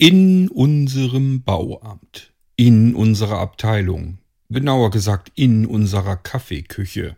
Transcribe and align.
In 0.00 0.48
unserem 0.48 1.42
Bauamt, 1.42 2.32
in 2.54 2.94
unserer 2.94 3.40
Abteilung, 3.40 4.18
genauer 4.48 4.92
gesagt 4.92 5.32
in 5.34 5.66
unserer 5.66 6.14
Kaffeeküche, 6.14 7.16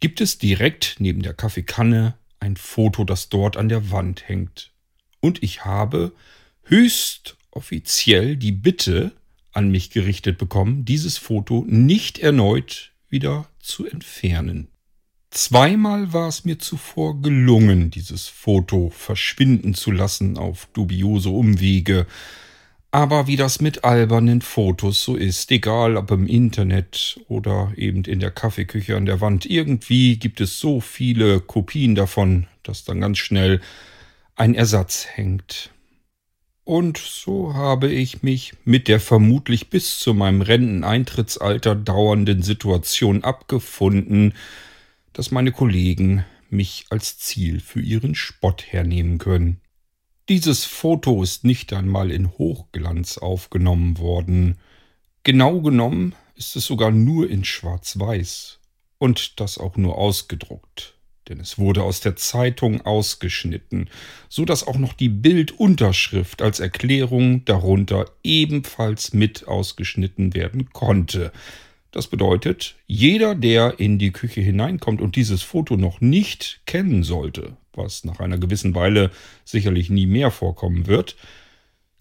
gibt 0.00 0.20
es 0.20 0.36
direkt 0.36 0.96
neben 0.98 1.22
der 1.22 1.34
Kaffeekanne 1.34 2.16
ein 2.40 2.56
Foto, 2.56 3.04
das 3.04 3.28
dort 3.28 3.56
an 3.56 3.68
der 3.68 3.92
Wand 3.92 4.28
hängt. 4.28 4.72
Und 5.20 5.44
ich 5.44 5.64
habe 5.64 6.10
höchst 6.64 7.36
offiziell 7.52 8.36
die 8.36 8.50
Bitte 8.50 9.12
an 9.52 9.70
mich 9.70 9.90
gerichtet 9.90 10.36
bekommen, 10.36 10.84
dieses 10.84 11.16
Foto 11.16 11.64
nicht 11.68 12.18
erneut 12.18 12.90
wieder 13.08 13.48
zu 13.60 13.86
entfernen. 13.86 14.66
Zweimal 15.30 16.12
war 16.12 16.26
es 16.26 16.44
mir 16.44 16.58
zuvor 16.58 17.22
gelungen, 17.22 17.90
dieses 17.90 18.26
Foto 18.26 18.90
verschwinden 18.90 19.74
zu 19.74 19.92
lassen 19.92 20.36
auf 20.36 20.66
dubiose 20.72 21.30
Umwege. 21.30 22.06
Aber 22.90 23.28
wie 23.28 23.36
das 23.36 23.60
mit 23.60 23.84
albernen 23.84 24.42
Fotos 24.42 25.04
so 25.04 25.14
ist, 25.14 25.52
egal 25.52 25.96
ob 25.96 26.10
im 26.10 26.26
Internet 26.26 27.20
oder 27.28 27.72
eben 27.76 28.02
in 28.02 28.18
der 28.18 28.32
Kaffeeküche 28.32 28.96
an 28.96 29.06
der 29.06 29.20
Wand, 29.20 29.46
irgendwie 29.46 30.16
gibt 30.16 30.40
es 30.40 30.58
so 30.58 30.80
viele 30.80 31.38
Kopien 31.38 31.94
davon, 31.94 32.48
dass 32.64 32.84
dann 32.84 33.00
ganz 33.00 33.18
schnell 33.18 33.60
ein 34.34 34.56
Ersatz 34.56 35.06
hängt. 35.06 35.70
Und 36.64 36.98
so 36.98 37.54
habe 37.54 37.88
ich 37.88 38.24
mich 38.24 38.54
mit 38.64 38.88
der 38.88 38.98
vermutlich 38.98 39.70
bis 39.70 40.00
zu 40.00 40.12
meinem 40.12 40.42
Renteneintrittsalter 40.42 41.76
dauernden 41.76 42.42
Situation 42.42 43.22
abgefunden, 43.22 44.34
dass 45.12 45.30
meine 45.30 45.52
Kollegen 45.52 46.24
mich 46.48 46.86
als 46.90 47.18
Ziel 47.18 47.60
für 47.60 47.80
ihren 47.80 48.14
Spott 48.14 48.64
hernehmen 48.72 49.18
können. 49.18 49.60
Dieses 50.28 50.64
Foto 50.64 51.22
ist 51.22 51.44
nicht 51.44 51.72
einmal 51.72 52.10
in 52.10 52.30
Hochglanz 52.38 53.18
aufgenommen 53.18 53.98
worden. 53.98 54.58
Genau 55.24 55.60
genommen 55.60 56.14
ist 56.36 56.56
es 56.56 56.66
sogar 56.66 56.90
nur 56.90 57.28
in 57.28 57.44
Schwarz-Weiß 57.44 58.60
und 58.98 59.40
das 59.40 59.58
auch 59.58 59.76
nur 59.76 59.98
ausgedruckt, 59.98 60.94
denn 61.28 61.40
es 61.40 61.58
wurde 61.58 61.82
aus 61.82 62.00
der 62.00 62.16
Zeitung 62.16 62.80
ausgeschnitten, 62.82 63.90
so 64.28 64.44
dass 64.44 64.66
auch 64.66 64.78
noch 64.78 64.92
die 64.92 65.08
Bildunterschrift 65.08 66.42
als 66.42 66.60
Erklärung 66.60 67.44
darunter 67.44 68.06
ebenfalls 68.22 69.12
mit 69.12 69.48
ausgeschnitten 69.48 70.34
werden 70.34 70.70
konnte, 70.70 71.32
das 71.90 72.06
bedeutet, 72.06 72.76
jeder, 72.86 73.34
der 73.34 73.80
in 73.80 73.98
die 73.98 74.12
Küche 74.12 74.40
hineinkommt 74.40 75.00
und 75.00 75.16
dieses 75.16 75.42
Foto 75.42 75.76
noch 75.76 76.00
nicht 76.00 76.60
kennen 76.66 77.02
sollte, 77.02 77.56
was 77.72 78.04
nach 78.04 78.20
einer 78.20 78.38
gewissen 78.38 78.74
Weile 78.74 79.10
sicherlich 79.44 79.90
nie 79.90 80.06
mehr 80.06 80.30
vorkommen 80.30 80.86
wird, 80.86 81.16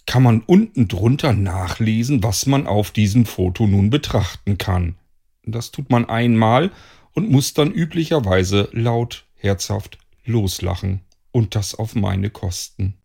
kann 0.05 0.23
man 0.23 0.41
unten 0.41 0.87
drunter 0.87 1.33
nachlesen, 1.33 2.23
was 2.23 2.45
man 2.45 2.67
auf 2.67 2.91
diesem 2.91 3.25
Foto 3.25 3.67
nun 3.67 3.89
betrachten 3.89 4.57
kann. 4.57 4.95
Das 5.43 5.71
tut 5.71 5.89
man 5.89 6.05
einmal 6.05 6.71
und 7.13 7.29
muss 7.29 7.53
dann 7.53 7.71
üblicherweise 7.71 8.69
laut, 8.71 9.25
herzhaft 9.35 9.97
loslachen 10.25 11.01
und 11.31 11.55
das 11.55 11.75
auf 11.75 11.95
meine 11.95 12.29
Kosten. 12.29 12.95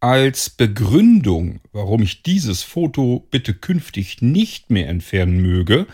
Als 0.00 0.50
Begründung, 0.50 1.60
warum 1.72 2.02
ich 2.02 2.22
dieses 2.22 2.62
Foto 2.62 3.26
bitte 3.30 3.54
künftig 3.54 4.20
nicht 4.20 4.68
mehr 4.68 4.88
entfernen 4.88 5.40
möge, 5.40 5.86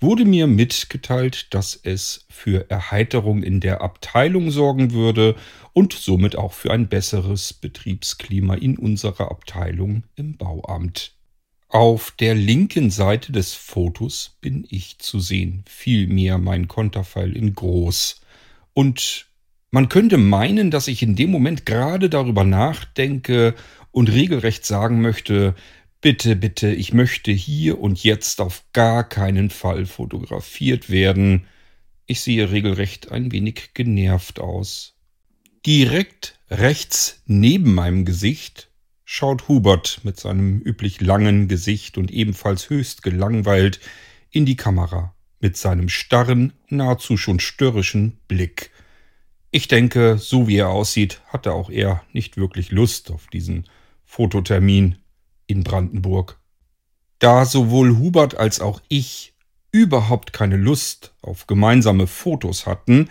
wurde 0.00 0.24
mir 0.24 0.46
mitgeteilt, 0.46 1.54
dass 1.54 1.78
es 1.82 2.26
für 2.28 2.70
Erheiterung 2.70 3.42
in 3.42 3.60
der 3.60 3.80
Abteilung 3.80 4.50
sorgen 4.50 4.92
würde 4.92 5.36
und 5.72 5.92
somit 5.92 6.36
auch 6.36 6.52
für 6.52 6.70
ein 6.72 6.88
besseres 6.88 7.52
Betriebsklima 7.52 8.54
in 8.54 8.78
unserer 8.78 9.30
Abteilung 9.30 10.04
im 10.16 10.36
Bauamt. 10.36 11.12
Auf 11.68 12.12
der 12.12 12.34
linken 12.34 12.90
Seite 12.90 13.32
des 13.32 13.54
Fotos 13.54 14.36
bin 14.40 14.66
ich 14.70 14.98
zu 14.98 15.18
sehen, 15.18 15.64
vielmehr 15.66 16.38
mein 16.38 16.68
Konterfeil 16.68 17.36
in 17.36 17.54
groß. 17.54 18.20
Und 18.72 19.26
man 19.70 19.88
könnte 19.88 20.16
meinen, 20.16 20.70
dass 20.70 20.88
ich 20.88 21.02
in 21.02 21.16
dem 21.16 21.30
Moment 21.30 21.66
gerade 21.66 22.08
darüber 22.08 22.44
nachdenke 22.44 23.54
und 23.90 24.10
regelrecht 24.10 24.64
sagen 24.64 25.00
möchte, 25.00 25.54
Bitte, 26.00 26.36
bitte, 26.36 26.72
ich 26.72 26.92
möchte 26.92 27.32
hier 27.32 27.80
und 27.80 28.02
jetzt 28.04 28.40
auf 28.40 28.64
gar 28.72 29.08
keinen 29.08 29.50
Fall 29.50 29.86
fotografiert 29.86 30.90
werden. 30.90 31.46
Ich 32.06 32.20
sehe 32.20 32.50
regelrecht 32.50 33.10
ein 33.10 33.32
wenig 33.32 33.70
genervt 33.74 34.38
aus. 34.38 34.94
Direkt 35.64 36.38
rechts 36.50 37.22
neben 37.26 37.74
meinem 37.74 38.04
Gesicht 38.04 38.70
schaut 39.04 39.48
Hubert 39.48 40.00
mit 40.04 40.20
seinem 40.20 40.60
üblich 40.60 41.00
langen 41.00 41.48
Gesicht 41.48 41.96
und 41.98 42.10
ebenfalls 42.10 42.70
höchst 42.70 43.02
gelangweilt 43.02 43.80
in 44.30 44.46
die 44.46 44.56
Kamera 44.56 45.14
mit 45.40 45.56
seinem 45.56 45.88
starren, 45.88 46.52
nahezu 46.68 47.16
schon 47.16 47.40
störrischen 47.40 48.18
Blick. 48.28 48.70
Ich 49.50 49.68
denke, 49.68 50.18
so 50.18 50.48
wie 50.48 50.56
er 50.56 50.68
aussieht, 50.68 51.20
hatte 51.28 51.52
auch 51.52 51.70
er 51.70 52.04
nicht 52.12 52.36
wirklich 52.36 52.70
Lust 52.70 53.10
auf 53.10 53.28
diesen 53.28 53.64
Fototermin 54.04 54.96
in 55.46 55.64
Brandenburg. 55.64 56.38
Da 57.18 57.44
sowohl 57.44 57.96
Hubert 57.98 58.36
als 58.36 58.60
auch 58.60 58.80
ich 58.88 59.34
überhaupt 59.72 60.32
keine 60.32 60.56
Lust 60.56 61.14
auf 61.22 61.46
gemeinsame 61.46 62.06
Fotos 62.06 62.66
hatten, 62.66 63.08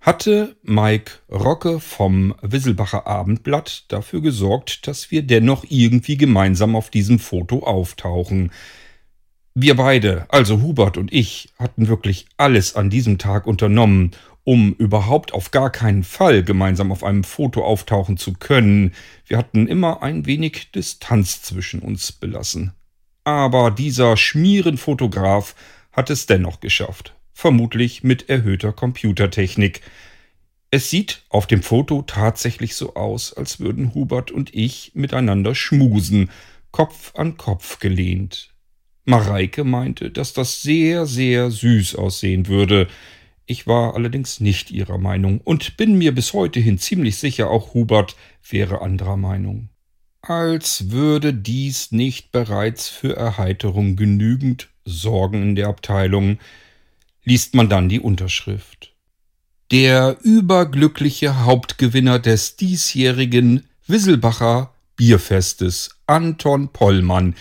hatte 0.00 0.56
Mike 0.62 1.12
Rocke 1.28 1.80
vom 1.80 2.34
Wisselbacher 2.40 3.06
Abendblatt 3.08 3.86
dafür 3.88 4.20
gesorgt, 4.22 4.86
dass 4.86 5.10
wir 5.10 5.22
dennoch 5.22 5.64
irgendwie 5.68 6.16
gemeinsam 6.16 6.76
auf 6.76 6.90
diesem 6.90 7.18
Foto 7.18 7.64
auftauchen. 7.64 8.52
Wir 9.58 9.74
beide, 9.74 10.26
also 10.28 10.60
Hubert 10.60 10.98
und 10.98 11.10
ich, 11.14 11.48
hatten 11.58 11.88
wirklich 11.88 12.26
alles 12.36 12.76
an 12.76 12.90
diesem 12.90 13.16
Tag 13.16 13.46
unternommen, 13.46 14.10
um 14.44 14.74
überhaupt 14.74 15.32
auf 15.32 15.50
gar 15.50 15.70
keinen 15.70 16.04
Fall 16.04 16.44
gemeinsam 16.44 16.92
auf 16.92 17.02
einem 17.02 17.24
Foto 17.24 17.64
auftauchen 17.64 18.18
zu 18.18 18.34
können. 18.34 18.92
Wir 19.24 19.38
hatten 19.38 19.66
immer 19.66 20.02
ein 20.02 20.26
wenig 20.26 20.72
Distanz 20.72 21.40
zwischen 21.40 21.80
uns 21.80 22.12
belassen. 22.12 22.74
Aber 23.24 23.70
dieser 23.70 24.18
Schmierenfotograf 24.18 25.54
hat 25.90 26.10
es 26.10 26.26
dennoch 26.26 26.60
geschafft. 26.60 27.14
Vermutlich 27.32 28.04
mit 28.04 28.28
erhöhter 28.28 28.74
Computertechnik. 28.74 29.80
Es 30.70 30.90
sieht 30.90 31.22
auf 31.30 31.46
dem 31.46 31.62
Foto 31.62 32.02
tatsächlich 32.02 32.74
so 32.74 32.94
aus, 32.94 33.32
als 33.32 33.58
würden 33.58 33.94
Hubert 33.94 34.30
und 34.30 34.54
ich 34.54 34.90
miteinander 34.92 35.54
schmusen, 35.54 36.28
Kopf 36.72 37.14
an 37.14 37.38
Kopf 37.38 37.78
gelehnt. 37.78 38.52
Mareike 39.06 39.64
meinte, 39.64 40.10
dass 40.10 40.32
das 40.32 40.62
sehr, 40.62 41.06
sehr 41.06 41.50
süß 41.50 41.94
aussehen 41.94 42.48
würde, 42.48 42.88
ich 43.46 43.68
war 43.68 43.94
allerdings 43.94 44.40
nicht 44.40 44.72
ihrer 44.72 44.98
Meinung 44.98 45.40
und 45.40 45.76
bin 45.76 45.96
mir 45.96 46.12
bis 46.12 46.32
heute 46.32 46.58
hin 46.58 46.78
ziemlich 46.78 47.16
sicher, 47.16 47.48
auch 47.48 47.74
Hubert 47.74 48.16
wäre 48.48 48.82
anderer 48.82 49.16
Meinung. 49.16 49.68
Als 50.20 50.90
würde 50.90 51.32
dies 51.32 51.92
nicht 51.92 52.32
bereits 52.32 52.88
für 52.88 53.14
Erheiterung 53.16 53.94
genügend 53.94 54.68
sorgen 54.84 55.42
in 55.42 55.54
der 55.54 55.68
Abteilung, 55.68 56.38
liest 57.22 57.54
man 57.54 57.68
dann 57.68 57.88
die 57.88 58.00
Unterschrift. 58.00 58.92
Der 59.70 60.16
überglückliche 60.22 61.44
Hauptgewinner 61.44 62.18
des 62.18 62.56
diesjährigen 62.56 63.68
Wisselbacher 63.86 64.74
Bierfestes, 64.96 65.90
Anton 66.06 66.72
Pollmann, 66.72 67.36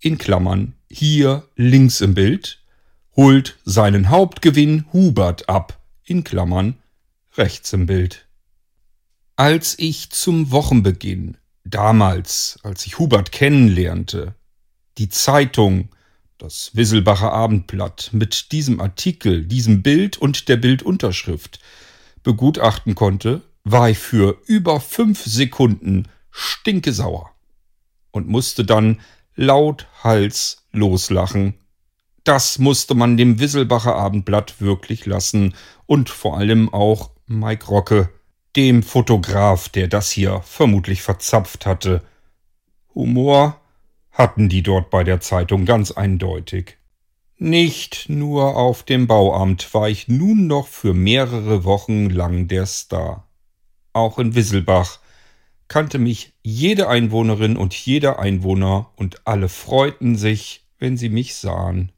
in 0.00 0.18
Klammern 0.18 0.74
hier 0.90 1.48
links 1.56 2.00
im 2.00 2.14
Bild, 2.14 2.62
holt 3.16 3.58
seinen 3.64 4.10
Hauptgewinn 4.10 4.86
Hubert 4.92 5.48
ab, 5.48 5.80
in 6.04 6.24
Klammern 6.24 6.78
rechts 7.36 7.72
im 7.72 7.86
Bild. 7.86 8.26
Als 9.36 9.78
ich 9.78 10.10
zum 10.10 10.50
Wochenbeginn, 10.50 11.36
damals, 11.64 12.58
als 12.62 12.86
ich 12.86 12.98
Hubert 12.98 13.32
kennenlernte, 13.32 14.34
die 14.98 15.08
Zeitung, 15.08 15.90
das 16.38 16.70
Wisselbacher 16.74 17.32
Abendblatt, 17.32 18.10
mit 18.12 18.52
diesem 18.52 18.80
Artikel, 18.80 19.44
diesem 19.44 19.82
Bild 19.82 20.16
und 20.16 20.48
der 20.48 20.56
Bildunterschrift 20.56 21.60
begutachten 22.22 22.94
konnte, 22.94 23.42
war 23.64 23.90
ich 23.90 23.98
für 23.98 24.40
über 24.46 24.80
fünf 24.80 25.24
Sekunden 25.24 26.08
stinkesauer 26.30 27.30
und 28.10 28.28
musste 28.28 28.64
dann 28.64 29.00
laut 29.38 29.86
Hals 30.02 30.66
loslachen 30.72 31.54
das 32.28 32.58
musste 32.58 32.94
man 32.94 33.16
dem 33.16 33.40
Wisselbacher 33.40 33.96
Abendblatt 33.96 34.60
wirklich 34.60 35.06
lassen 35.06 35.54
und 35.86 36.10
vor 36.10 36.36
allem 36.36 36.70
auch 36.74 37.10
Mike 37.26 37.64
Rocke, 37.68 38.10
dem 38.54 38.82
Fotograf, 38.82 39.70
der 39.70 39.88
das 39.88 40.10
hier 40.10 40.42
vermutlich 40.42 41.00
verzapft 41.00 41.64
hatte. 41.64 42.02
Humor 42.94 43.58
hatten 44.10 44.50
die 44.50 44.62
dort 44.62 44.90
bei 44.90 45.04
der 45.04 45.20
Zeitung 45.20 45.64
ganz 45.64 45.90
eindeutig. 45.90 46.76
Nicht 47.38 48.10
nur 48.10 48.56
auf 48.56 48.82
dem 48.82 49.06
Bauamt 49.06 49.72
war 49.72 49.88
ich 49.88 50.06
nun 50.06 50.46
noch 50.46 50.66
für 50.66 50.92
mehrere 50.92 51.64
Wochen 51.64 52.10
lang 52.10 52.46
der 52.46 52.66
Star. 52.66 53.26
Auch 53.94 54.18
in 54.18 54.34
Wisselbach 54.34 54.98
kannte 55.68 55.98
mich 55.98 56.32
jede 56.42 56.88
Einwohnerin 56.88 57.56
und 57.56 57.74
jeder 57.74 58.18
Einwohner 58.18 58.90
und 58.96 59.26
alle 59.26 59.48
freuten 59.48 60.16
sich, 60.16 60.64
wenn 60.78 60.96
sie 60.96 61.08
mich 61.10 61.34
sahen. 61.34 61.92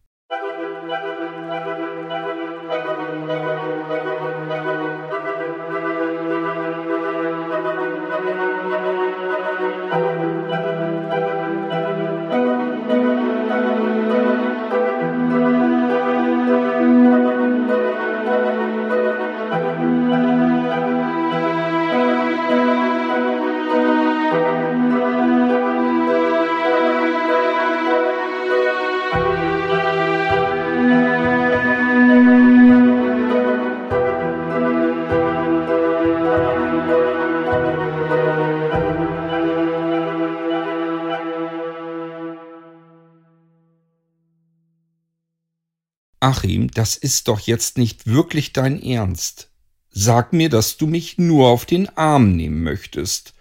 Achim, 46.31 46.71
das 46.71 46.97
ist 46.97 47.27
doch 47.27 47.41
jetzt 47.41 47.77
nicht 47.77 48.07
wirklich 48.07 48.53
dein 48.53 48.81
Ernst. 48.81 49.51
Sag 49.91 50.33
mir, 50.33 50.49
dass 50.49 50.77
du 50.77 50.87
mich 50.87 51.19
nur 51.19 51.49
auf 51.49 51.67
den 51.67 51.89
Arm 51.97 52.37
nehmen 52.37 52.63
möchtest. 52.63 53.35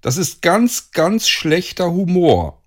Das 0.00 0.16
ist 0.16 0.42
ganz, 0.42 0.90
ganz 0.90 1.28
schlechter 1.28 1.92
Humor. 1.92 2.60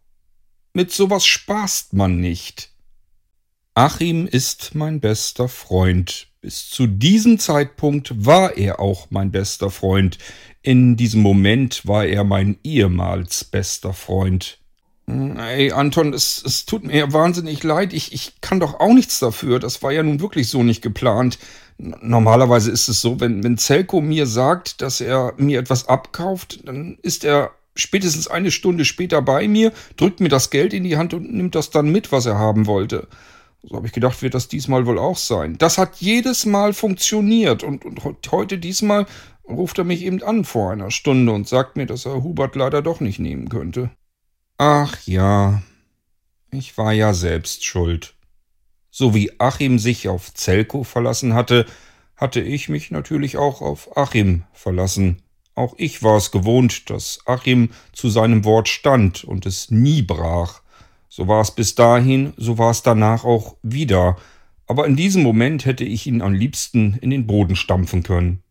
Mit 0.73 0.93
sowas 0.93 1.25
spaßt 1.25 1.91
man 1.91 2.21
nicht. 2.21 2.71
Achim 3.73 4.27
ist 4.27 4.75
mein 4.75 5.01
bester 5.01 5.49
Freund. 5.49 6.29
Bis 6.39 6.69
zu 6.69 6.87
diesem 6.87 7.37
Zeitpunkt 7.37 8.25
war 8.25 8.55
er 8.55 8.79
auch 8.79 9.07
mein 9.09 9.29
bester 9.29 9.69
Freund. 9.69 10.17
In 10.61 10.95
diesem 10.95 11.21
Moment 11.21 11.85
war 11.85 12.05
er 12.05 12.23
mein 12.23 12.59
ehemals 12.63 13.43
bester 13.43 13.91
Freund. 13.91 14.57
Ey, 15.07 15.71
Anton, 15.71 16.13
es, 16.13 16.41
es 16.43 16.65
tut 16.65 16.83
mir 16.83 17.13
wahnsinnig 17.13 17.63
leid. 17.63 17.93
Ich, 17.93 18.11
ich 18.11 18.41
kann 18.41 18.59
doch 18.59 18.79
auch 18.79 18.93
nichts 18.93 19.19
dafür. 19.19 19.59
Das 19.59 19.83
war 19.83 19.91
ja 19.91 20.01
nun 20.01 20.19
wirklich 20.19 20.49
so 20.49 20.63
nicht 20.63 20.81
geplant. 20.81 21.37
Normalerweise 21.77 22.71
ist 22.71 22.87
es 22.87 23.01
so, 23.01 23.19
wenn, 23.19 23.43
wenn 23.43 23.57
Zelko 23.57 24.01
mir 24.01 24.25
sagt, 24.25 24.81
dass 24.81 25.01
er 25.01 25.33
mir 25.37 25.59
etwas 25.59 25.87
abkauft, 25.87 26.67
dann 26.67 26.97
ist 27.03 27.23
er 27.23 27.51
spätestens 27.75 28.27
eine 28.27 28.49
Stunde 28.49 28.85
später 28.85 29.21
bei 29.21 29.47
mir, 29.47 29.73
drückt 29.97 30.21
mir 30.21 30.29
das 30.29 30.49
Geld 30.49 30.73
in 30.73 30.83
die 30.83 30.97
Hand 30.97 31.13
und 31.13 31.31
nimmt 31.31 31.53
das 31.53 31.69
dann 31.69 31.91
mit, 31.91 32.11
was 32.11 32.25
er 32.25 32.39
haben 32.39 32.65
wollte. 32.65 33.07
So 33.61 33.75
habe 33.75 33.87
ich 33.87 33.93
gedacht, 33.93 34.21
wird 34.21 34.33
das 34.33 34.47
diesmal 34.47 34.85
wohl 34.85 34.97
auch 34.97 35.17
sein. 35.17 35.57
Das 35.57 35.77
hat 35.77 35.97
jedes 35.97 36.45
Mal 36.45 36.73
funktioniert 36.73 37.63
und, 37.63 37.83
und 37.85 38.31
heute 38.31 38.57
diesmal 38.57 39.05
ruft 39.47 39.77
er 39.77 39.83
mich 39.83 40.03
eben 40.03 40.23
an 40.23 40.45
vor 40.45 40.71
einer 40.71 40.91
Stunde 40.91 41.31
und 41.31 41.47
sagt 41.47 41.75
mir, 41.75 41.85
dass 41.85 42.05
er 42.05 42.23
Hubert 42.23 42.55
leider 42.55 42.81
doch 42.81 43.01
nicht 43.01 43.19
nehmen 43.19 43.49
könnte. 43.49 43.91
Ach 44.57 44.97
ja, 45.05 45.61
ich 46.49 46.77
war 46.77 46.93
ja 46.93 47.13
selbst 47.13 47.65
schuld. 47.65 48.15
So 48.89 49.13
wie 49.13 49.37
Achim 49.37 49.79
sich 49.79 50.07
auf 50.07 50.33
Zelko 50.33 50.85
verlassen 50.85 51.33
hatte, 51.33 51.65
hatte 52.15 52.39
ich 52.39 52.69
mich 52.69 52.89
natürlich 52.89 53.35
auch 53.35 53.61
auf 53.61 53.97
Achim 53.97 54.43
verlassen. 54.53 55.21
Auch 55.55 55.73
ich 55.77 56.03
war 56.03 56.15
es 56.15 56.31
gewohnt, 56.31 56.89
dass 56.89 57.19
Achim 57.25 57.71
zu 57.91 58.07
seinem 58.07 58.45
Wort 58.45 58.69
stand 58.69 59.25
und 59.25 59.45
es 59.45 59.71
nie 59.71 60.01
brach. 60.01 60.61
So 61.09 61.27
war 61.27 61.41
es 61.41 61.51
bis 61.51 61.75
dahin, 61.75 62.33
so 62.37 62.57
war 62.57 62.71
es 62.71 62.81
danach 62.81 63.25
auch 63.25 63.57
wieder. 63.61 64.15
Aber 64.67 64.87
in 64.87 64.95
diesem 64.95 65.21
Moment 65.21 65.65
hätte 65.65 65.83
ich 65.83 66.07
ihn 66.07 66.21
am 66.21 66.33
liebsten 66.33 66.97
in 67.01 67.09
den 67.09 67.27
Boden 67.27 67.57
stampfen 67.57 68.03
können 68.03 68.44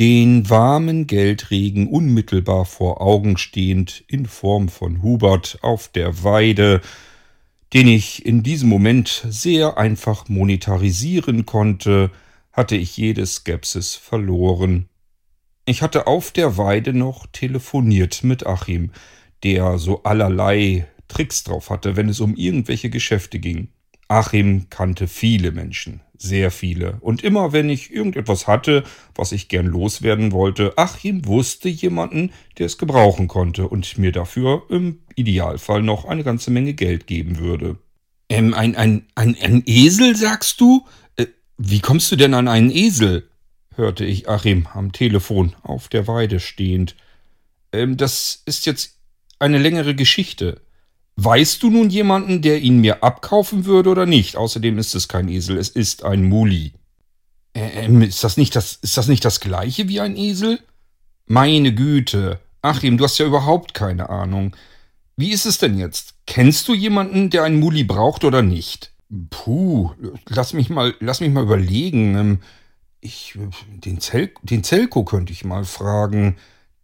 den 0.00 0.48
warmen 0.48 1.06
Geldregen 1.06 1.86
unmittelbar 1.86 2.64
vor 2.64 3.02
Augen 3.02 3.36
stehend 3.36 4.02
in 4.08 4.24
Form 4.24 4.70
von 4.70 5.02
Hubert 5.02 5.58
auf 5.60 5.88
der 5.88 6.24
Weide, 6.24 6.80
den 7.74 7.86
ich 7.86 8.24
in 8.24 8.42
diesem 8.42 8.70
Moment 8.70 9.26
sehr 9.28 9.76
einfach 9.76 10.26
monetarisieren 10.30 11.44
konnte, 11.44 12.10
hatte 12.50 12.76
ich 12.76 12.96
jede 12.96 13.26
Skepsis 13.26 13.94
verloren. 13.94 14.88
Ich 15.66 15.82
hatte 15.82 16.06
auf 16.06 16.30
der 16.30 16.56
Weide 16.56 16.94
noch 16.94 17.26
telefoniert 17.26 18.24
mit 18.24 18.46
Achim, 18.46 18.92
der 19.42 19.76
so 19.76 20.02
allerlei 20.04 20.86
Tricks 21.08 21.44
drauf 21.44 21.68
hatte, 21.68 21.96
wenn 21.96 22.08
es 22.08 22.20
um 22.20 22.34
irgendwelche 22.36 22.88
Geschäfte 22.88 23.38
ging. 23.38 23.68
Achim 24.10 24.66
kannte 24.70 25.06
viele 25.06 25.52
Menschen, 25.52 26.00
sehr 26.18 26.50
viele. 26.50 26.98
Und 27.00 27.22
immer 27.22 27.52
wenn 27.52 27.70
ich 27.70 27.92
irgendetwas 27.92 28.48
hatte, 28.48 28.82
was 29.14 29.30
ich 29.30 29.48
gern 29.48 29.66
loswerden 29.66 30.32
wollte, 30.32 30.76
Achim 30.76 31.26
wusste 31.26 31.68
jemanden, 31.68 32.32
der 32.58 32.66
es 32.66 32.76
gebrauchen 32.76 33.28
konnte 33.28 33.68
und 33.68 33.98
mir 33.98 34.10
dafür 34.10 34.64
im 34.68 34.98
Idealfall 35.14 35.82
noch 35.82 36.06
eine 36.06 36.24
ganze 36.24 36.50
Menge 36.50 36.74
Geld 36.74 37.06
geben 37.06 37.38
würde. 37.38 37.78
Ähm, 38.28 38.52
ein, 38.52 38.74
ein, 38.74 39.06
ein, 39.14 39.36
ein 39.40 39.62
Esel, 39.66 40.16
sagst 40.16 40.60
du? 40.60 40.86
Äh, 41.14 41.26
wie 41.56 41.80
kommst 41.80 42.10
du 42.10 42.16
denn 42.16 42.34
an 42.34 42.48
einen 42.48 42.70
Esel? 42.70 43.28
hörte 43.76 44.04
ich 44.04 44.28
Achim 44.28 44.66
am 44.74 44.90
Telefon 44.90 45.54
auf 45.62 45.88
der 45.88 46.08
Weide 46.08 46.40
stehend. 46.40 46.96
Ähm, 47.72 47.96
das 47.96 48.42
ist 48.44 48.66
jetzt 48.66 48.98
eine 49.38 49.58
längere 49.58 49.94
Geschichte. 49.94 50.60
Weißt 51.22 51.62
du 51.62 51.68
nun 51.68 51.90
jemanden, 51.90 52.40
der 52.40 52.62
ihn 52.62 52.78
mir 52.78 53.04
abkaufen 53.04 53.66
würde 53.66 53.90
oder 53.90 54.06
nicht? 54.06 54.36
Außerdem 54.36 54.78
ist 54.78 54.94
es 54.94 55.06
kein 55.06 55.28
Esel, 55.28 55.58
es 55.58 55.68
ist 55.68 56.02
ein 56.02 56.24
Muli. 56.24 56.72
Ähm, 57.52 58.00
ist 58.00 58.24
das 58.24 58.38
nicht 58.38 58.56
das, 58.56 58.76
ist 58.76 58.96
das 58.96 59.06
nicht 59.06 59.22
das 59.22 59.40
gleiche 59.40 59.86
wie 59.86 60.00
ein 60.00 60.16
Esel? 60.16 60.60
Meine 61.26 61.74
Güte. 61.74 62.40
Achim, 62.62 62.96
du 62.96 63.04
hast 63.04 63.18
ja 63.18 63.26
überhaupt 63.26 63.74
keine 63.74 64.08
Ahnung. 64.08 64.56
Wie 65.14 65.32
ist 65.32 65.44
es 65.44 65.58
denn 65.58 65.76
jetzt? 65.76 66.14
Kennst 66.26 66.66
du 66.68 66.74
jemanden, 66.74 67.28
der 67.28 67.44
einen 67.44 67.60
Muli 67.60 67.84
braucht 67.84 68.24
oder 68.24 68.40
nicht? 68.40 68.94
Puh, 69.28 69.90
lass 70.26 70.54
mich 70.54 70.70
mal, 70.70 70.94
lass 71.00 71.20
mich 71.20 71.30
mal 71.30 71.42
überlegen. 71.42 72.16
Ähm, 72.16 72.38
ich, 73.02 73.38
den, 73.84 74.00
Zel, 74.00 74.30
den 74.42 74.64
Zelko 74.64 75.04
könnte 75.04 75.34
ich 75.34 75.44
mal 75.44 75.64
fragen. 75.64 76.38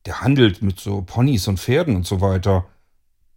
Der 0.04 0.20
handelt 0.20 0.60
mit 0.60 0.78
so 0.78 1.00
Ponys 1.00 1.48
und 1.48 1.58
Pferden 1.58 1.96
und 1.96 2.06
so 2.06 2.20
weiter. 2.20 2.66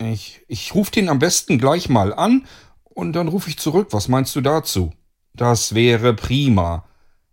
Ich, 0.01 0.41
ich 0.47 0.73
rufe 0.73 0.91
den 0.91 1.09
am 1.09 1.19
besten 1.19 1.57
gleich 1.57 1.89
mal 1.89 2.13
an 2.13 2.45
und 2.83 3.13
dann 3.13 3.27
rufe 3.27 3.49
ich 3.49 3.57
zurück. 3.57 3.89
Was 3.91 4.07
meinst 4.07 4.35
du 4.35 4.41
dazu? 4.41 4.93
Das 5.33 5.75
wäre 5.75 6.13
prima. 6.13 6.85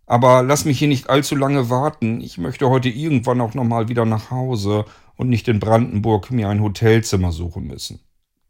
Aber 0.05 0.43
lass 0.43 0.65
mich 0.65 0.79
hier 0.79 0.87
nicht 0.87 1.09
allzu 1.09 1.35
lange 1.35 1.69
warten. 1.69 2.21
Ich 2.21 2.37
möchte 2.37 2.69
heute 2.69 2.89
irgendwann 2.89 3.41
auch 3.41 3.53
nochmal 3.53 3.89
wieder 3.89 4.05
nach 4.05 4.31
Hause 4.31 4.85
und 5.15 5.29
nicht 5.29 5.47
in 5.47 5.59
Brandenburg 5.59 6.31
mir 6.31 6.49
ein 6.49 6.61
Hotelzimmer 6.61 7.31
suchen 7.31 7.67
müssen. 7.67 7.99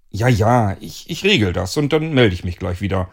Ja, 0.09 0.27
ja, 0.27 0.77
ich, 0.79 1.09
ich 1.09 1.23
regel 1.23 1.53
das 1.53 1.77
und 1.77 1.93
dann 1.93 2.13
melde 2.13 2.33
ich 2.33 2.43
mich 2.43 2.57
gleich 2.57 2.81
wieder. 2.81 3.09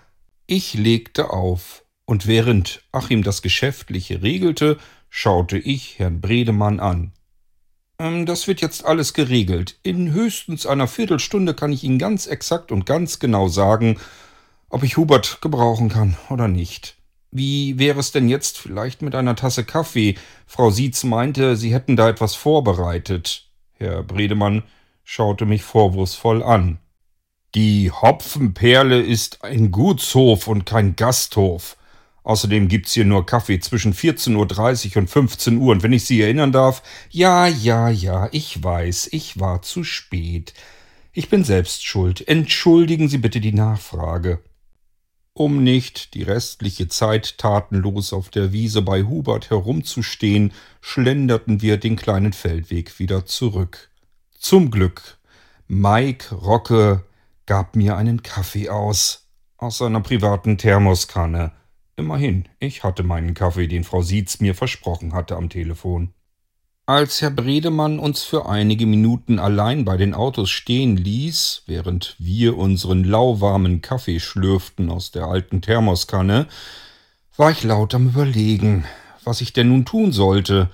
Ich 0.46 0.75
legte 0.75 1.30
auf, 1.30 1.84
und 2.04 2.26
während 2.26 2.82
Achim 2.92 3.23
das 3.23 3.40
Geschäftliche 3.40 4.23
regelte, 4.23 4.78
schaute 5.08 5.58
ich 5.58 5.99
Herrn 5.99 6.20
Bredemann 6.20 6.80
an. 6.80 7.12
Ähm, 7.98 8.26
das 8.26 8.46
wird 8.46 8.60
jetzt 8.60 8.84
alles 8.84 9.14
geregelt. 9.14 9.78
In 9.82 10.12
höchstens 10.12 10.66
einer 10.66 10.88
Viertelstunde 10.88 11.54
kann 11.54 11.72
ich 11.72 11.84
Ihnen 11.84 11.98
ganz 11.98 12.26
exakt 12.26 12.72
und 12.72 12.86
ganz 12.86 13.18
genau 13.18 13.48
sagen, 13.48 13.98
ob 14.68 14.82
ich 14.82 14.96
Hubert 14.96 15.40
gebrauchen 15.40 15.88
kann 15.88 16.16
oder 16.30 16.48
nicht. 16.48 16.96
Wie 17.30 17.78
wäre 17.78 17.98
es 17.98 18.12
denn 18.12 18.28
jetzt 18.28 18.58
vielleicht 18.58 19.02
mit 19.02 19.14
einer 19.14 19.34
Tasse 19.34 19.64
Kaffee? 19.64 20.14
Frau 20.46 20.70
Sietz 20.70 21.02
meinte, 21.02 21.56
Sie 21.56 21.74
hätten 21.74 21.96
da 21.96 22.08
etwas 22.08 22.34
vorbereitet. 22.34 23.50
Herr 23.72 24.02
Bredemann 24.02 24.62
schaute 25.02 25.44
mich 25.44 25.62
vorwurfsvoll 25.62 26.42
an. 26.42 26.78
Die 27.54 27.90
Hopfenperle 27.90 29.00
ist 29.00 29.44
ein 29.44 29.70
Gutshof 29.70 30.48
und 30.48 30.64
kein 30.64 30.96
Gasthof. 30.96 31.76
Außerdem 32.25 32.69
gibt's 32.69 32.95
hier 32.95 33.04
nur 33.04 33.26
Kaffee 33.26 33.61
zwischen 33.61 33.93
14.30 33.93 34.90
Uhr 34.90 34.97
und 35.02 35.11
15 35.11 35.59
Uhr. 35.59 35.73
Und 35.73 35.83
wenn 35.83 35.93
ich 35.93 36.04
Sie 36.04 36.23
erinnern 36.23 36.52
darf, 36.52 36.83
ja, 37.11 37.47
ja, 37.47 37.90
ja, 37.90 38.28
ich 38.33 38.64
weiß, 38.64 39.11
ich 39.12 39.38
war 39.38 39.61
zu 39.61 39.85
spät. 39.85 40.54
Ich 41.12 41.28
bin 41.28 41.45
selbst 41.45 41.85
schuld. 41.85 42.26
Entschuldigen 42.26 43.09
Sie 43.09 43.19
bitte 43.19 43.40
die 43.40 43.52
Nachfrage. 43.52 44.40
Um 45.35 45.62
nicht 45.62 46.14
die 46.14 46.23
restliche 46.23 46.88
Zeit 46.88 47.38
tatenlos 47.38 48.12
auf 48.12 48.31
der 48.31 48.52
Wiese 48.52 48.83
bei 48.83 49.02
Hubert 49.02 49.50
herumzustehen, 49.50 50.52
schlenderten 50.81 51.61
wir 51.61 51.76
den 51.76 51.97
kleinen 51.97 52.33
Feldweg 52.33 52.99
wieder 52.99 53.26
zurück. 53.26 53.90
Zum 54.38 54.71
Glück. 54.71 55.19
Mike 55.66 56.35
Rocke 56.35 57.04
gab 57.47 57.76
mir 57.76 57.97
einen 57.97 58.23
Kaffee 58.23 58.71
aus. 58.71 59.26
Aus 59.59 59.78
seiner 59.78 60.00
privaten 60.00 60.57
Thermoskanne. 60.57 61.52
Immerhin, 61.96 62.48
ich 62.58 62.82
hatte 62.82 63.02
meinen 63.02 63.34
Kaffee, 63.34 63.68
den 63.68 63.84
Frau 63.84 64.02
Sietz 64.02 64.40
mir 64.40 64.54
versprochen 64.54 65.12
hatte 65.12 65.36
am 65.36 65.48
Telefon. 65.48 66.12
Als 66.86 67.22
Herr 67.22 67.30
Bredemann 67.30 67.98
uns 67.98 68.24
für 68.24 68.46
einige 68.46 68.84
Minuten 68.84 69.38
allein 69.38 69.86
bei 69.86 69.96
den 69.96 70.12
Autos 70.12 70.50
stehen 70.50 70.98
ließ, 70.98 71.62
während 71.66 72.14
wir 72.18 72.58
unseren 72.58 73.04
lauwarmen 73.04 73.80
Kaffee 73.80 74.20
schlürften 74.20 74.90
aus 74.90 75.10
der 75.10 75.24
alten 75.24 75.62
Thermoskanne, 75.62 76.46
war 77.38 77.50
ich 77.50 77.62
laut 77.62 77.94
am 77.94 78.08
Überlegen, 78.08 78.84
was 79.24 79.40
ich 79.40 79.54
denn 79.54 79.68
nun 79.68 79.86
tun 79.86 80.12
sollte. 80.12 80.68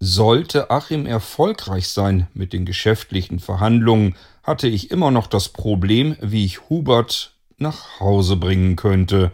Sollte 0.00 0.70
Achim 0.70 1.04
erfolgreich 1.04 1.88
sein 1.88 2.26
mit 2.32 2.52
den 2.52 2.64
geschäftlichen 2.64 3.38
Verhandlungen, 3.38 4.16
hatte 4.42 4.68
ich 4.68 4.90
immer 4.90 5.10
noch 5.10 5.26
das 5.26 5.50
Problem, 5.50 6.16
wie 6.22 6.46
ich 6.46 6.70
Hubert 6.70 7.34
nach 7.58 8.00
Hause 8.00 8.36
bringen 8.36 8.76
könnte. 8.76 9.30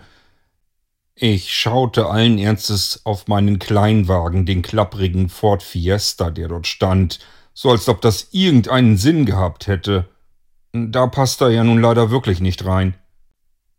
Ich 1.22 1.52
schaute 1.52 2.06
allen 2.06 2.38
Ernstes 2.38 3.02
auf 3.04 3.28
meinen 3.28 3.58
Kleinwagen, 3.58 4.46
den 4.46 4.62
klapprigen 4.62 5.28
Ford 5.28 5.62
Fiesta, 5.62 6.30
der 6.30 6.48
dort 6.48 6.66
stand, 6.66 7.18
so 7.52 7.68
als 7.70 7.90
ob 7.90 8.00
das 8.00 8.28
irgendeinen 8.30 8.96
Sinn 8.96 9.26
gehabt 9.26 9.66
hätte. 9.66 10.08
Da 10.72 11.08
passt 11.08 11.42
er 11.42 11.50
ja 11.50 11.62
nun 11.62 11.78
leider 11.78 12.10
wirklich 12.10 12.40
nicht 12.40 12.64
rein. 12.64 12.94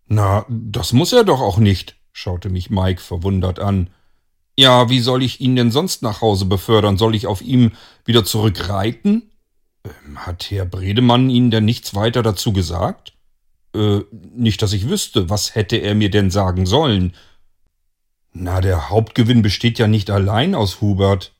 Na, 0.05 0.45
das 0.49 0.93
muss 0.93 1.13
er 1.13 1.23
doch 1.23 1.41
auch 1.41 1.57
nicht, 1.57 1.95
schaute 2.11 2.49
mich 2.49 2.69
Mike 2.69 3.01
verwundert 3.01 3.59
an. 3.59 3.89
Ja, 4.55 4.91
wie 4.91 4.99
soll 4.99 5.23
ich 5.23 5.41
ihn 5.41 5.55
denn 5.55 5.71
sonst 5.71 6.03
nach 6.03 6.21
Hause 6.21 6.45
befördern? 6.45 6.97
Soll 6.97 7.15
ich 7.15 7.25
auf 7.25 7.41
ihm 7.41 7.71
wieder 8.05 8.23
zurückreiten? 8.23 9.31
Ähm, 9.83 10.27
hat 10.27 10.51
Herr 10.51 10.65
Bredemann 10.65 11.31
Ihnen 11.31 11.49
denn 11.49 11.65
nichts 11.65 11.95
weiter 11.95 12.21
dazu 12.21 12.53
gesagt? 12.53 13.13
Äh, 13.73 14.01
nicht, 14.11 14.61
dass 14.61 14.73
ich 14.73 14.87
wüsste. 14.87 15.31
Was 15.31 15.55
hätte 15.55 15.77
er 15.77 15.95
mir 15.95 16.11
denn 16.11 16.29
sagen 16.29 16.67
sollen? 16.67 17.15
Na, 18.33 18.61
der 18.61 18.89
Hauptgewinn 18.89 19.41
besteht 19.41 19.77
ja 19.79 19.87
nicht 19.87 20.09
allein 20.09 20.55
aus 20.55 20.81
Hubert. 20.81 21.33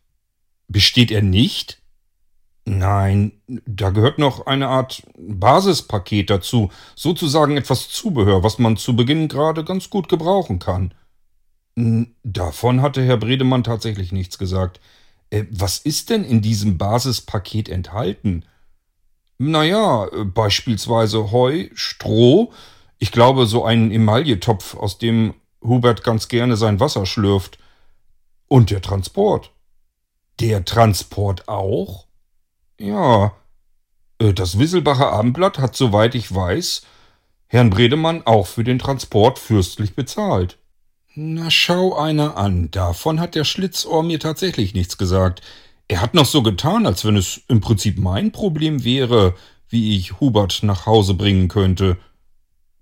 Besteht 0.68 1.12
er 1.12 1.22
nicht? 1.22 1.82
Nein, 2.66 3.42
da 3.66 3.90
gehört 3.90 4.20
noch 4.20 4.46
eine 4.46 4.68
Art 4.68 5.04
Basispaket 5.18 6.30
dazu, 6.30 6.70
sozusagen 6.96 7.58
etwas 7.58 7.90
Zubehör, 7.90 8.44
was 8.44 8.60
man 8.60 8.78
zu 8.78 8.96
Beginn 8.96 9.28
gerade 9.28 9.64
ganz 9.64 9.90
gut 9.90 10.10
gebrauchen 10.10 10.60
kann. 10.60 10.94
Davon 12.24 12.82
hatte 12.82 13.04
Herr 13.04 13.18
Bredemann 13.18 13.64
tatsächlich 13.64 14.12
nichts 14.12 14.38
gesagt. 14.38 14.80
Äh, 15.30 15.46
was 15.50 15.80
ist 15.80 16.10
denn 16.10 16.24
in 16.24 16.42
diesem 16.42 16.78
Basispaket 16.78 17.70
enthalten? 17.70 18.46
Naja, 19.38 20.06
äh, 20.08 20.26
beispielsweise 20.26 21.32
Heu, 21.32 21.70
Stroh, 21.74 22.52
ich 23.00 23.12
glaube 23.12 23.48
so 23.48 23.66
einen 23.66 23.90
Emailletopf, 23.90 24.76
aus 24.76 25.00
dem 25.00 25.34
Hubert 25.63 26.03
ganz 26.03 26.27
gerne 26.27 26.58
sein 26.58 26.80
Wasser 26.80 27.06
schlürft. 27.06 27.58
Und 28.48 28.70
der 28.70 28.82
Transport. 28.82 29.51
Der 30.39 30.65
Transport 30.65 31.48
auch? 31.48 32.08
Ja. 32.80 33.34
Äh, 34.20 34.34
das 34.34 34.60
Wisselbacher 34.60 35.12
Abendblatt 35.12 35.60
hat, 35.60 35.75
soweit 35.75 36.15
ich 36.15 36.34
weiß, 36.34 36.82
Herrn 37.48 37.70
Bredemann 37.70 38.25
auch 38.25 38.48
für 38.48 38.63
den 38.63 38.80
Transport 38.80 39.39
fürstlich 39.39 39.96
bezahlt. 39.96 40.58
Na, 41.13 41.51
schau 41.51 41.98
einer 41.98 42.38
an. 42.38 42.72
Davon 42.72 43.20
hat 43.20 43.36
der 43.36 43.44
Schlitzohr 43.44 44.03
mir 44.03 44.20
tatsächlich 44.20 44.74
nichts 44.74 44.98
gesagt. 44.98 45.41
Er 45.89 46.01
hat 46.01 46.13
noch 46.13 46.25
so 46.25 46.41
getan, 46.41 46.86
als 46.86 47.03
wenn 47.03 47.18
es 47.18 47.41
im 47.50 47.60
Prinzip 47.60 48.00
mein 48.00 48.32
Problem 48.32 48.86
wäre, 48.86 49.36
wie 49.68 49.98
ich 49.98 50.22
Hubert 50.22 50.63
nach 50.63 50.86
Hause 50.86 51.13
bringen 51.13 51.50
könnte. 51.50 51.98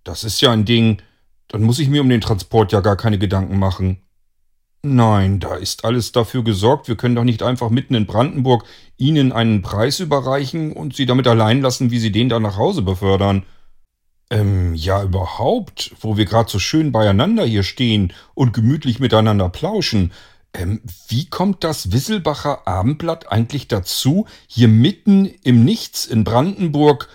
Das 0.03 0.23
ist 0.23 0.41
ja 0.41 0.51
ein 0.51 0.65
Ding, 0.65 1.01
dann 1.49 1.63
muss 1.63 1.79
ich 1.79 1.89
mir 1.89 2.01
um 2.01 2.09
den 2.09 2.21
Transport 2.21 2.71
ja 2.71 2.79
gar 2.79 2.95
keine 2.95 3.19
Gedanken 3.19 3.59
machen. 3.59 4.01
Nein, 4.81 5.41
da 5.41 5.55
ist 5.55 5.83
alles 5.83 6.13
dafür 6.13 6.43
gesorgt. 6.43 6.87
Wir 6.87 6.95
können 6.95 7.15
doch 7.15 7.25
nicht 7.25 7.43
einfach 7.43 7.69
mitten 7.69 7.95
in 7.95 8.05
Brandenburg 8.05 8.63
Ihnen 8.95 9.33
einen 9.33 9.61
Preis 9.61 9.99
überreichen 9.99 10.71
und 10.71 10.95
Sie 10.95 11.05
damit 11.05 11.27
allein 11.27 11.61
lassen, 11.61 11.91
wie 11.91 11.99
Sie 11.99 12.13
den 12.13 12.29
dann 12.29 12.43
nach 12.43 12.55
Hause 12.55 12.81
befördern. 12.81 13.43
Ähm, 14.29 14.75
ja, 14.75 15.03
überhaupt, 15.03 15.93
wo 15.99 16.15
wir 16.15 16.25
gerade 16.25 16.49
so 16.49 16.59
schön 16.59 16.93
beieinander 16.93 17.43
hier 17.45 17.63
stehen 17.63 18.13
und 18.35 18.53
gemütlich 18.53 18.99
miteinander 18.99 19.49
plauschen. 19.49 20.13
Ähm, 20.53 20.81
wie 21.09 21.25
kommt 21.25 21.63
das 21.65 21.91
Wisselbacher 21.91 22.65
Abendblatt 22.67 23.31
eigentlich 23.31 23.67
dazu, 23.67 24.27
hier 24.47 24.67
mitten 24.69 25.25
im 25.25 25.65
Nichts 25.65 26.05
in 26.05 26.23
Brandenburg 26.23 27.09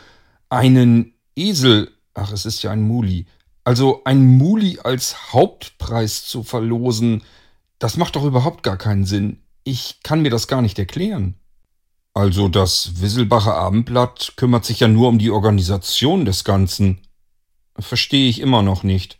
einen 0.51 1.15
Esel, 1.35 1.91
ach, 2.13 2.31
es 2.33 2.45
ist 2.45 2.63
ja 2.63 2.73
ein 2.73 2.83
Muli, 2.83 3.27
also 3.65 4.03
ein 4.05 4.25
Muli 4.25 4.79
als 4.83 5.33
Hauptpreis 5.33 6.25
zu 6.27 6.43
verlosen, 6.43 7.23
das 7.79 7.97
macht 7.97 8.17
doch 8.17 8.25
überhaupt 8.25 8.63
gar 8.63 8.77
keinen 8.77 9.05
Sinn. 9.05 9.43
Ich 9.65 10.01
kann 10.03 10.21
mir 10.23 10.31
das 10.31 10.47
gar 10.47 10.63
nicht 10.63 10.79
erklären. 10.79 11.35
Also 12.13 12.49
das 12.49 13.01
Wisselbacher 13.01 13.55
Abendblatt 13.55 14.35
kümmert 14.37 14.65
sich 14.65 14.81
ja 14.81 14.89
nur 14.89 15.09
um 15.09 15.19
die 15.19 15.31
Organisation 15.31 16.25
des 16.25 16.45
Ganzen. 16.45 17.01
Verstehe 17.77 18.29
ich 18.29 18.41
immer 18.41 18.63
noch 18.63 18.85
nicht. 18.85 19.19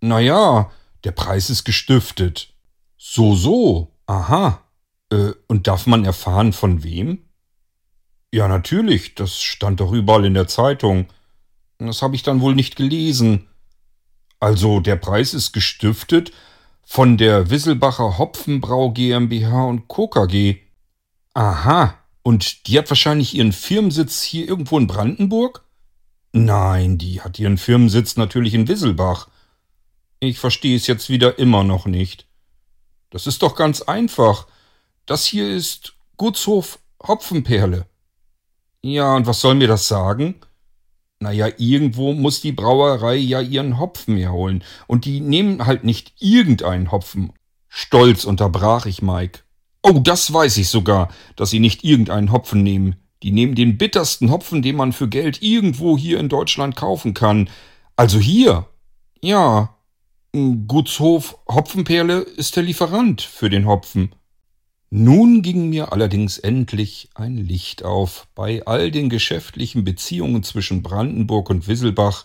Naja, 0.00 0.70
der 1.04 1.12
Preis 1.12 1.50
ist 1.50 1.64
gestiftet. 1.64 2.54
So, 2.96 3.34
so. 3.34 3.92
Aha. 4.06 4.62
Äh, 5.10 5.32
und 5.46 5.66
darf 5.66 5.86
man 5.86 6.04
erfahren, 6.04 6.52
von 6.52 6.82
wem? 6.82 7.24
Ja, 8.32 8.48
natürlich. 8.48 9.14
Das 9.14 9.38
stand 9.38 9.80
doch 9.80 9.92
überall 9.92 10.24
in 10.24 10.34
der 10.34 10.48
Zeitung. 10.48 11.06
Das 11.86 12.02
habe 12.02 12.14
ich 12.14 12.22
dann 12.22 12.40
wohl 12.40 12.54
nicht 12.54 12.76
gelesen. 12.76 13.48
Also 14.38 14.80
der 14.80 14.96
Preis 14.96 15.34
ist 15.34 15.52
gestiftet 15.52 16.32
von 16.82 17.16
der 17.16 17.50
Wisselbacher 17.50 18.18
Hopfenbrau 18.18 18.90
GmbH 18.90 19.64
und 19.64 19.88
Co. 19.88 20.08
KG. 20.08 20.58
Aha, 21.34 21.94
und 22.22 22.66
die 22.66 22.78
hat 22.78 22.90
wahrscheinlich 22.90 23.34
ihren 23.34 23.52
Firmensitz 23.52 24.22
hier 24.22 24.48
irgendwo 24.48 24.78
in 24.78 24.86
Brandenburg? 24.86 25.64
Nein, 26.32 26.98
die 26.98 27.20
hat 27.20 27.38
ihren 27.38 27.58
Firmensitz 27.58 28.16
natürlich 28.16 28.54
in 28.54 28.68
Wisselbach. 28.68 29.28
Ich 30.20 30.38
verstehe 30.38 30.76
es 30.76 30.86
jetzt 30.86 31.08
wieder 31.08 31.38
immer 31.38 31.64
noch 31.64 31.86
nicht. 31.86 32.26
Das 33.10 33.26
ist 33.26 33.42
doch 33.42 33.56
ganz 33.56 33.82
einfach. 33.82 34.46
Das 35.06 35.24
hier 35.24 35.48
ist 35.48 35.94
Gutshof 36.16 36.78
Hopfenperle. 37.02 37.86
Ja, 38.82 39.16
und 39.16 39.26
was 39.26 39.40
soll 39.40 39.54
mir 39.54 39.68
das 39.68 39.88
sagen? 39.88 40.36
Naja, 41.22 41.48
irgendwo 41.58 42.14
muss 42.14 42.40
die 42.40 42.52
Brauerei 42.52 43.16
ja 43.16 43.42
ihren 43.42 43.78
Hopfen 43.78 44.16
herholen. 44.16 44.64
Und 44.86 45.04
die 45.04 45.20
nehmen 45.20 45.66
halt 45.66 45.84
nicht 45.84 46.14
irgendeinen 46.18 46.90
Hopfen. 46.90 47.32
Stolz 47.68 48.24
unterbrach 48.24 48.86
ich 48.86 49.02
Mike. 49.02 49.40
Oh, 49.82 50.00
das 50.02 50.32
weiß 50.32 50.56
ich 50.56 50.68
sogar, 50.68 51.12
dass 51.36 51.50
sie 51.50 51.60
nicht 51.60 51.84
irgendeinen 51.84 52.32
Hopfen 52.32 52.62
nehmen. 52.62 52.96
Die 53.22 53.32
nehmen 53.32 53.54
den 53.54 53.76
bittersten 53.76 54.30
Hopfen, 54.30 54.62
den 54.62 54.76
man 54.76 54.92
für 54.92 55.08
Geld 55.08 55.42
irgendwo 55.42 55.98
hier 55.98 56.18
in 56.18 56.30
Deutschland 56.30 56.74
kaufen 56.74 57.12
kann. 57.12 57.50
Also 57.96 58.18
hier. 58.18 58.66
Ja. 59.20 59.76
Gutshof 60.32 61.36
Hopfenperle 61.48 62.20
ist 62.20 62.56
der 62.56 62.62
Lieferant 62.62 63.20
für 63.20 63.50
den 63.50 63.66
Hopfen. 63.66 64.14
Nun 64.92 65.42
ging 65.42 65.68
mir 65.68 65.92
allerdings 65.92 66.38
endlich 66.38 67.10
ein 67.14 67.36
Licht 67.36 67.84
auf. 67.84 68.26
Bei 68.34 68.66
all 68.66 68.90
den 68.90 69.08
geschäftlichen 69.08 69.84
Beziehungen 69.84 70.42
zwischen 70.42 70.82
Brandenburg 70.82 71.48
und 71.48 71.68
Wisselbach 71.68 72.24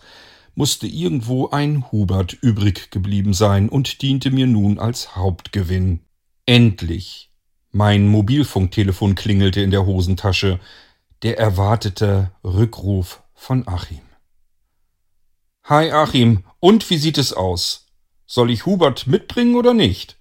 musste 0.56 0.88
irgendwo 0.88 1.48
ein 1.50 1.92
Hubert 1.92 2.32
übrig 2.32 2.90
geblieben 2.90 3.34
sein 3.34 3.68
und 3.68 4.02
diente 4.02 4.32
mir 4.32 4.48
nun 4.48 4.80
als 4.80 5.14
Hauptgewinn. 5.14 6.00
Endlich. 6.44 7.30
Mein 7.70 8.08
Mobilfunktelefon 8.08 9.14
klingelte 9.14 9.60
in 9.60 9.70
der 9.70 9.86
Hosentasche. 9.86 10.58
Der 11.22 11.38
erwartete 11.38 12.32
Rückruf 12.42 13.22
von 13.32 13.68
Achim. 13.68 14.00
Hi 15.64 15.92
Achim, 15.92 16.42
und 16.58 16.88
wie 16.90 16.98
sieht 16.98 17.18
es 17.18 17.32
aus? 17.32 17.86
Soll 18.26 18.50
ich 18.50 18.66
Hubert 18.66 19.06
mitbringen 19.06 19.54
oder 19.54 19.72
nicht? 19.72 20.16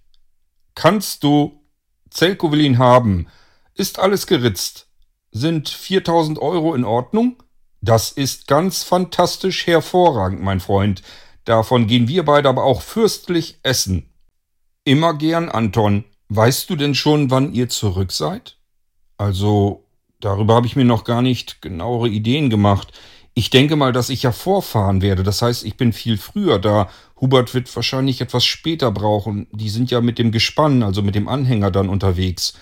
Kannst 0.76 1.24
du 1.24 1.65
Zelko 2.10 2.52
will 2.52 2.62
ihn 2.62 2.78
haben. 2.78 3.28
Ist 3.74 4.00
alles 4.00 4.28
geritzt. 4.28 4.88
Sind 5.32 5.70
4000 5.70 6.40
Euro 6.40 6.76
in 6.76 6.86
Ordnung? 6.86 7.44
Das 7.82 8.12
ist 8.12 8.48
ganz 8.48 8.84
fantastisch 8.84 9.68
hervorragend, 9.68 10.42
mein 10.42 10.60
Freund. 10.60 11.04
Davon 11.44 11.88
gehen 11.88 12.08
wir 12.08 12.26
beide 12.26 12.50
aber 12.50 12.64
auch 12.64 12.82
fürstlich 12.82 13.60
essen. 13.62 14.10
Immer 14.84 15.14
gern, 15.14 15.50
Anton. 15.50 16.06
Weißt 16.30 16.70
du 16.70 16.76
denn 16.76 16.96
schon, 16.96 17.30
wann 17.30 17.54
ihr 17.54 17.70
zurück 17.70 18.12
seid? 18.12 18.58
Also, 19.18 19.86
darüber 20.20 20.56
habe 20.56 20.68
ich 20.68 20.76
mir 20.76 20.86
noch 20.86 21.04
gar 21.04 21.22
nicht 21.22 21.62
genauere 21.62 22.10
Ideen 22.10 22.50
gemacht. 22.50 22.92
Ich 23.38 23.50
denke 23.50 23.76
mal, 23.76 23.92
dass 23.92 24.10
ich 24.10 24.24
ja 24.24 24.32
vorfahren 24.32 25.02
werde. 25.02 25.22
Das 25.24 25.42
heißt, 25.42 25.66
ich 25.66 25.76
bin 25.76 25.92
viel 25.92 26.18
früher 26.18 26.58
da. 26.58 26.90
Hubert 27.20 27.54
wird 27.54 27.74
wahrscheinlich 27.76 28.22
etwas 28.22 28.46
später 28.46 28.92
brauchen. 28.92 29.48
Die 29.52 29.70
sind 29.70 29.92
ja 29.92 30.00
mit 30.00 30.20
dem 30.20 30.32
Gespann, 30.32 30.84
also 30.84 31.02
mit 31.02 31.16
dem 31.16 31.28
Anhänger 31.28 31.70
dann 31.70 31.90
unterwegs. 31.90 32.54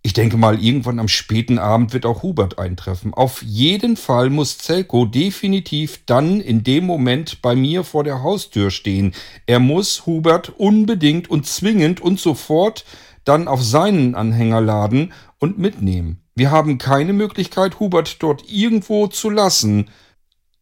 Ich 0.00 0.14
denke 0.14 0.38
mal, 0.38 0.60
irgendwann 0.64 0.98
am 0.98 1.08
späten 1.08 1.58
Abend 1.58 1.92
wird 1.92 2.06
auch 2.06 2.22
Hubert 2.22 2.58
eintreffen. 2.58 3.12
Auf 3.12 3.42
jeden 3.42 3.98
Fall 3.98 4.30
muss 4.30 4.56
Zelko 4.56 5.04
definitiv 5.04 6.00
dann 6.06 6.40
in 6.40 6.64
dem 6.64 6.86
Moment 6.86 7.42
bei 7.42 7.54
mir 7.54 7.84
vor 7.84 8.02
der 8.02 8.22
Haustür 8.22 8.70
stehen. 8.70 9.14
Er 9.44 9.60
muss 9.60 10.06
Hubert 10.06 10.48
unbedingt 10.58 11.28
und 11.30 11.46
zwingend 11.46 12.00
und 12.00 12.18
sofort 12.18 12.86
dann 13.24 13.48
auf 13.48 13.62
seinen 13.62 14.14
Anhänger 14.14 14.60
laden 14.60 15.12
und 15.38 15.58
mitnehmen. 15.58 16.22
Wir 16.34 16.50
haben 16.50 16.78
keine 16.78 17.12
Möglichkeit, 17.12 17.78
Hubert 17.78 18.22
dort 18.22 18.50
irgendwo 18.50 19.06
zu 19.06 19.28
lassen. 19.28 19.90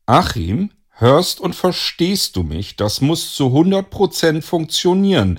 Achim, 0.07 0.71
hörst 0.91 1.41
und 1.41 1.55
verstehst 1.55 2.37
du 2.37 2.43
mich? 2.43 2.77
Das 2.77 3.01
muss 3.01 3.35
zu 3.35 3.47
100% 3.47 4.43
funktionieren. 4.43 5.39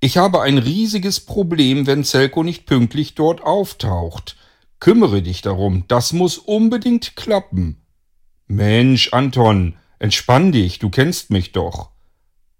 Ich 0.00 0.16
habe 0.16 0.42
ein 0.42 0.58
riesiges 0.58 1.20
Problem, 1.20 1.86
wenn 1.86 2.04
Zelko 2.04 2.42
nicht 2.42 2.66
pünktlich 2.66 3.14
dort 3.14 3.42
auftaucht. 3.42 4.36
Kümmere 4.80 5.22
dich 5.22 5.42
darum, 5.42 5.84
das 5.86 6.12
muss 6.12 6.38
unbedingt 6.38 7.14
klappen. 7.14 7.86
Mensch, 8.48 9.12
Anton, 9.12 9.76
entspann 10.00 10.50
dich, 10.50 10.80
du 10.80 10.90
kennst 10.90 11.30
mich 11.30 11.52
doch. 11.52 11.91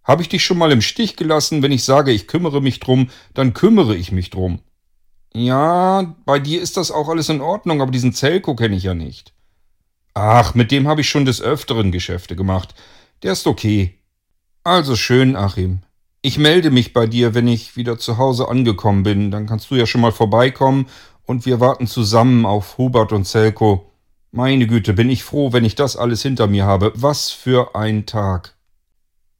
Habe 0.04 0.22
ich 0.22 0.28
dich 0.28 0.44
schon 0.44 0.58
mal 0.58 0.72
im 0.72 0.80
Stich 0.80 1.16
gelassen, 1.16 1.62
wenn 1.62 1.72
ich 1.72 1.84
sage, 1.84 2.10
ich 2.10 2.26
kümmere 2.26 2.60
mich 2.60 2.80
drum, 2.80 3.10
dann 3.34 3.54
kümmere 3.54 3.94
ich 3.94 4.12
mich 4.12 4.30
drum. 4.30 4.60
Ja, 5.34 6.14
bei 6.26 6.38
dir 6.38 6.60
ist 6.60 6.76
das 6.76 6.90
auch 6.90 7.08
alles 7.08 7.28
in 7.28 7.40
Ordnung, 7.40 7.80
aber 7.80 7.90
diesen 7.90 8.12
Zelko 8.12 8.54
kenne 8.54 8.76
ich 8.76 8.82
ja 8.82 8.94
nicht. 8.94 9.32
Ach, 10.14 10.54
mit 10.54 10.70
dem 10.70 10.88
habe 10.88 11.00
ich 11.00 11.08
schon 11.08 11.24
des 11.24 11.40
Öfteren 11.40 11.90
Geschäfte 11.90 12.36
gemacht. 12.36 12.74
Der 13.22 13.32
ist 13.32 13.46
okay. 13.46 13.98
Also 14.64 14.94
schön, 14.94 15.36
Achim. 15.36 15.80
Ich 16.20 16.38
melde 16.38 16.70
mich 16.70 16.92
bei 16.92 17.06
dir, 17.06 17.34
wenn 17.34 17.48
ich 17.48 17.76
wieder 17.76 17.98
zu 17.98 18.18
Hause 18.18 18.48
angekommen 18.48 19.02
bin. 19.02 19.30
Dann 19.30 19.46
kannst 19.46 19.70
du 19.70 19.74
ja 19.74 19.86
schon 19.86 20.00
mal 20.00 20.12
vorbeikommen 20.12 20.86
und 21.24 21.46
wir 21.46 21.60
warten 21.60 21.86
zusammen 21.86 22.44
auf 22.44 22.78
Hubert 22.78 23.12
und 23.12 23.24
Zelko. 23.24 23.90
Meine 24.30 24.66
Güte, 24.66 24.92
bin 24.92 25.10
ich 25.10 25.24
froh, 25.24 25.52
wenn 25.52 25.64
ich 25.64 25.74
das 25.74 25.96
alles 25.96 26.22
hinter 26.22 26.46
mir 26.46 26.64
habe. 26.64 26.92
Was 26.94 27.30
für 27.30 27.74
ein 27.74 28.06
Tag. 28.06 28.54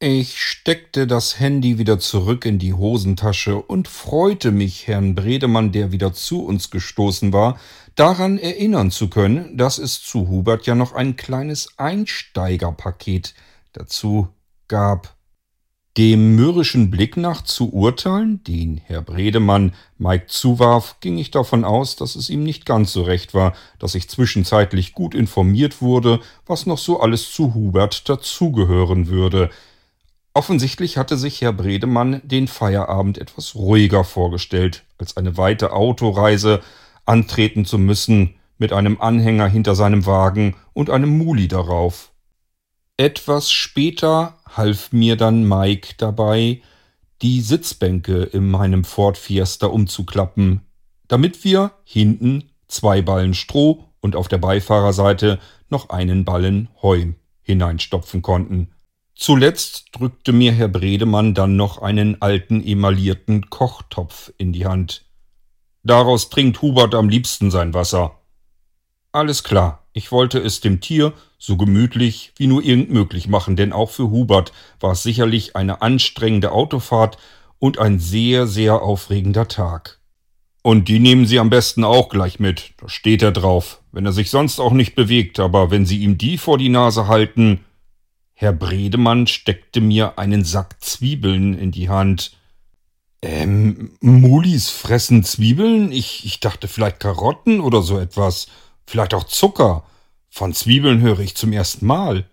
Ich 0.05 0.43
steckte 0.43 1.07
das 1.07 1.39
Handy 1.39 1.79
wieder 1.79 2.01
zurück 2.01 2.45
in 2.45 2.59
die 2.59 2.75
Hosentasche 2.75 3.55
und 3.63 3.87
freute 3.87 4.51
mich, 4.51 4.89
Herrn 4.89 5.15
Bredemann, 5.15 5.71
der 5.71 5.93
wieder 5.93 6.13
zu 6.13 6.45
uns 6.45 6.71
gestoßen 6.71 7.33
war, 7.33 7.57
daran 7.95 8.37
erinnern 8.37 8.91
zu 8.91 9.09
können, 9.09 9.57
dass 9.57 9.79
es 9.79 10.03
zu 10.03 10.27
Hubert 10.27 10.67
ja 10.67 10.75
noch 10.75 10.93
ein 10.93 11.15
kleines 11.15 11.79
Einsteigerpaket 11.79 13.35
dazu 13.75 14.27
gab. 14.67 15.15
Dem 15.97 16.35
mürrischen 16.35 16.91
Blick 16.91 17.17
nach 17.17 17.43
zu 17.43 17.73
urteilen, 17.73 18.43
den 18.43 18.79
Herr 18.79 19.03
Bredemann 19.03 19.73
Mike 19.99 20.27
zuwarf, 20.27 20.97
ging 20.99 21.17
ich 21.17 21.31
davon 21.31 21.65
aus, 21.65 21.95
dass 21.95 22.17
es 22.17 22.29
ihm 22.29 22.43
nicht 22.43 22.67
ganz 22.67 22.93
so 22.93 23.03
recht 23.03 23.35
war, 23.35 23.55
dass 23.79 23.95
ich 23.95 24.11
zwischenzeitlich 24.11 24.95
gut 24.95 25.15
informiert 25.15 25.81
wurde, 25.81 26.19
was 26.45 26.67
noch 26.67 26.79
so 26.79 26.99
alles 26.99 27.31
zu 27.31 27.55
Hubert 27.55 28.09
dazugehören 28.09 29.07
würde– 29.07 29.49
Offensichtlich 30.35 30.97
hatte 30.97 31.19
sich 31.19 31.43
Herr 31.43 31.53
Bredemann 31.53 32.23
den 32.25 32.49
Feierabend 32.49 33.19
etwas 33.19 33.55
ruhiger 33.55 34.03
vorgestellt, 34.03 34.85
als 34.97 35.17
eine 35.17 35.37
weite 35.37 35.73
Autoreise 35.73 36.61
antreten 37.05 37.65
zu 37.65 37.79
müssen, 37.79 38.35
mit 38.57 38.73
einem 38.73 39.01
Anhänger 39.01 39.47
hinter 39.47 39.75
seinem 39.75 40.07
Wagen 40.07 40.57
und 40.73 40.89
einem 40.89 41.19
Muli 41.19 41.49
darauf. 41.49 42.13
Etwas 42.97 43.51
später 43.51 44.39
half 44.49 44.93
mir 44.93 45.17
dann 45.17 45.47
Mike 45.47 45.95
dabei, 45.99 46.63
die 47.21 47.41
Sitzbänke 47.41 48.23
in 48.23 48.51
meinem 48.51 48.85
Ford 48.85 49.19
Fiesta 49.19 49.67
umzuklappen, 49.67 50.63
damit 51.09 51.45
wir 51.45 51.73
hinten 51.85 52.51
zwei 52.69 53.03
Ballen 53.03 53.35
Stroh 53.35 53.85
und 54.01 54.17
auf 54.17 54.29
der 54.29 54.39
Beifahrerseite 54.39 55.39
noch 55.69 55.91
einen 55.91 56.25
Ballen 56.25 56.69
Heu 56.81 57.13
hineinstopfen 57.43 58.23
konnten. 58.23 58.73
Zuletzt 59.15 59.89
drückte 59.93 60.33
mir 60.33 60.53
Herr 60.53 60.69
Bredemann 60.69 61.35
dann 61.35 61.57
noch 61.57 61.81
einen 61.81 62.21
alten 62.23 62.65
emaillierten 62.65 63.51
Kochtopf 63.51 64.33
in 64.39 64.53
die 64.53 64.67
Hand. 64.67 65.05
Daraus 65.83 66.31
trinkt 66.31 66.63
Hubert 66.63 66.95
am 66.95 67.09
liebsten 67.09 67.51
sein 67.51 67.75
Wasser. 67.75 68.19
Alles 69.13 69.45
klar, 69.45 69.87
ich 69.93 70.11
wollte 70.11 70.39
es 70.39 70.61
dem 70.61 70.81
Tier 70.81 71.13
so 71.39 71.57
gemütlich 71.57 72.33
wie 72.37 72.47
nur 72.47 72.63
irgend 72.63 72.91
möglich 72.91 73.29
machen, 73.29 73.57
denn 73.57 73.73
auch 73.73 73.91
für 73.91 74.11
Hubert 74.11 74.53
war 74.81 74.93
es 74.93 75.03
sicherlich 75.03 75.57
eine 75.57 75.83
anstrengende 75.83 76.53
Autofahrt 76.53 77.19
und 77.59 77.79
ein 77.79 77.99
sehr, 77.99 78.47
sehr 78.47 78.81
aufregender 78.83 79.49
Tag. 79.49 79.99
Und 80.63 80.87
die 80.87 81.01
nehmen 81.01 81.27
Sie 81.27 81.41
am 81.41 81.51
besten 81.51 81.83
auch 81.83 82.09
gleich 82.09 82.39
mit, 82.39 82.75
da 82.77 82.89
steht 82.89 83.23
er 83.23 83.33
drauf, 83.33 83.83
wenn 83.91 84.07
er 84.07 84.13
sich 84.13 84.31
sonst 84.31 84.61
auch 84.61 84.73
nicht 84.73 84.95
bewegt, 84.95 85.41
aber 85.41 85.73
wenn 85.73 85.85
Sie 85.85 85.99
ihm 85.99 86.17
die 86.17 86.39
vor 86.39 86.59
die 86.59 86.69
Nase 86.69 87.09
halten, 87.09 87.65
Herr 88.43 88.53
Bredemann 88.53 89.29
steckte 89.29 89.81
mir 89.81 90.19
einen 90.19 90.43
Sack 90.43 90.83
Zwiebeln 90.83 91.57
in 91.57 91.71
die 91.71 91.89
Hand. 91.89 92.37
Ähm, 93.23 93.93
Mulis 94.01 94.69
fressen 94.69 95.23
Zwiebeln? 95.23 95.93
Ich, 95.93 96.27
ich 96.27 96.41
dachte 96.41 96.67
vielleicht 96.67 96.99
Karotten 96.99 97.61
oder 97.61 97.83
so 97.83 98.01
etwas. 98.01 98.49
Vielleicht 98.85 99.15
auch 99.15 99.23
Zucker. 99.23 99.85
Von 100.29 100.55
Zwiebeln 100.55 101.01
höre 101.01 101.21
ich 101.21 101.37
zum 101.37 101.53
ersten 101.53 101.87
Mal. 101.87 102.29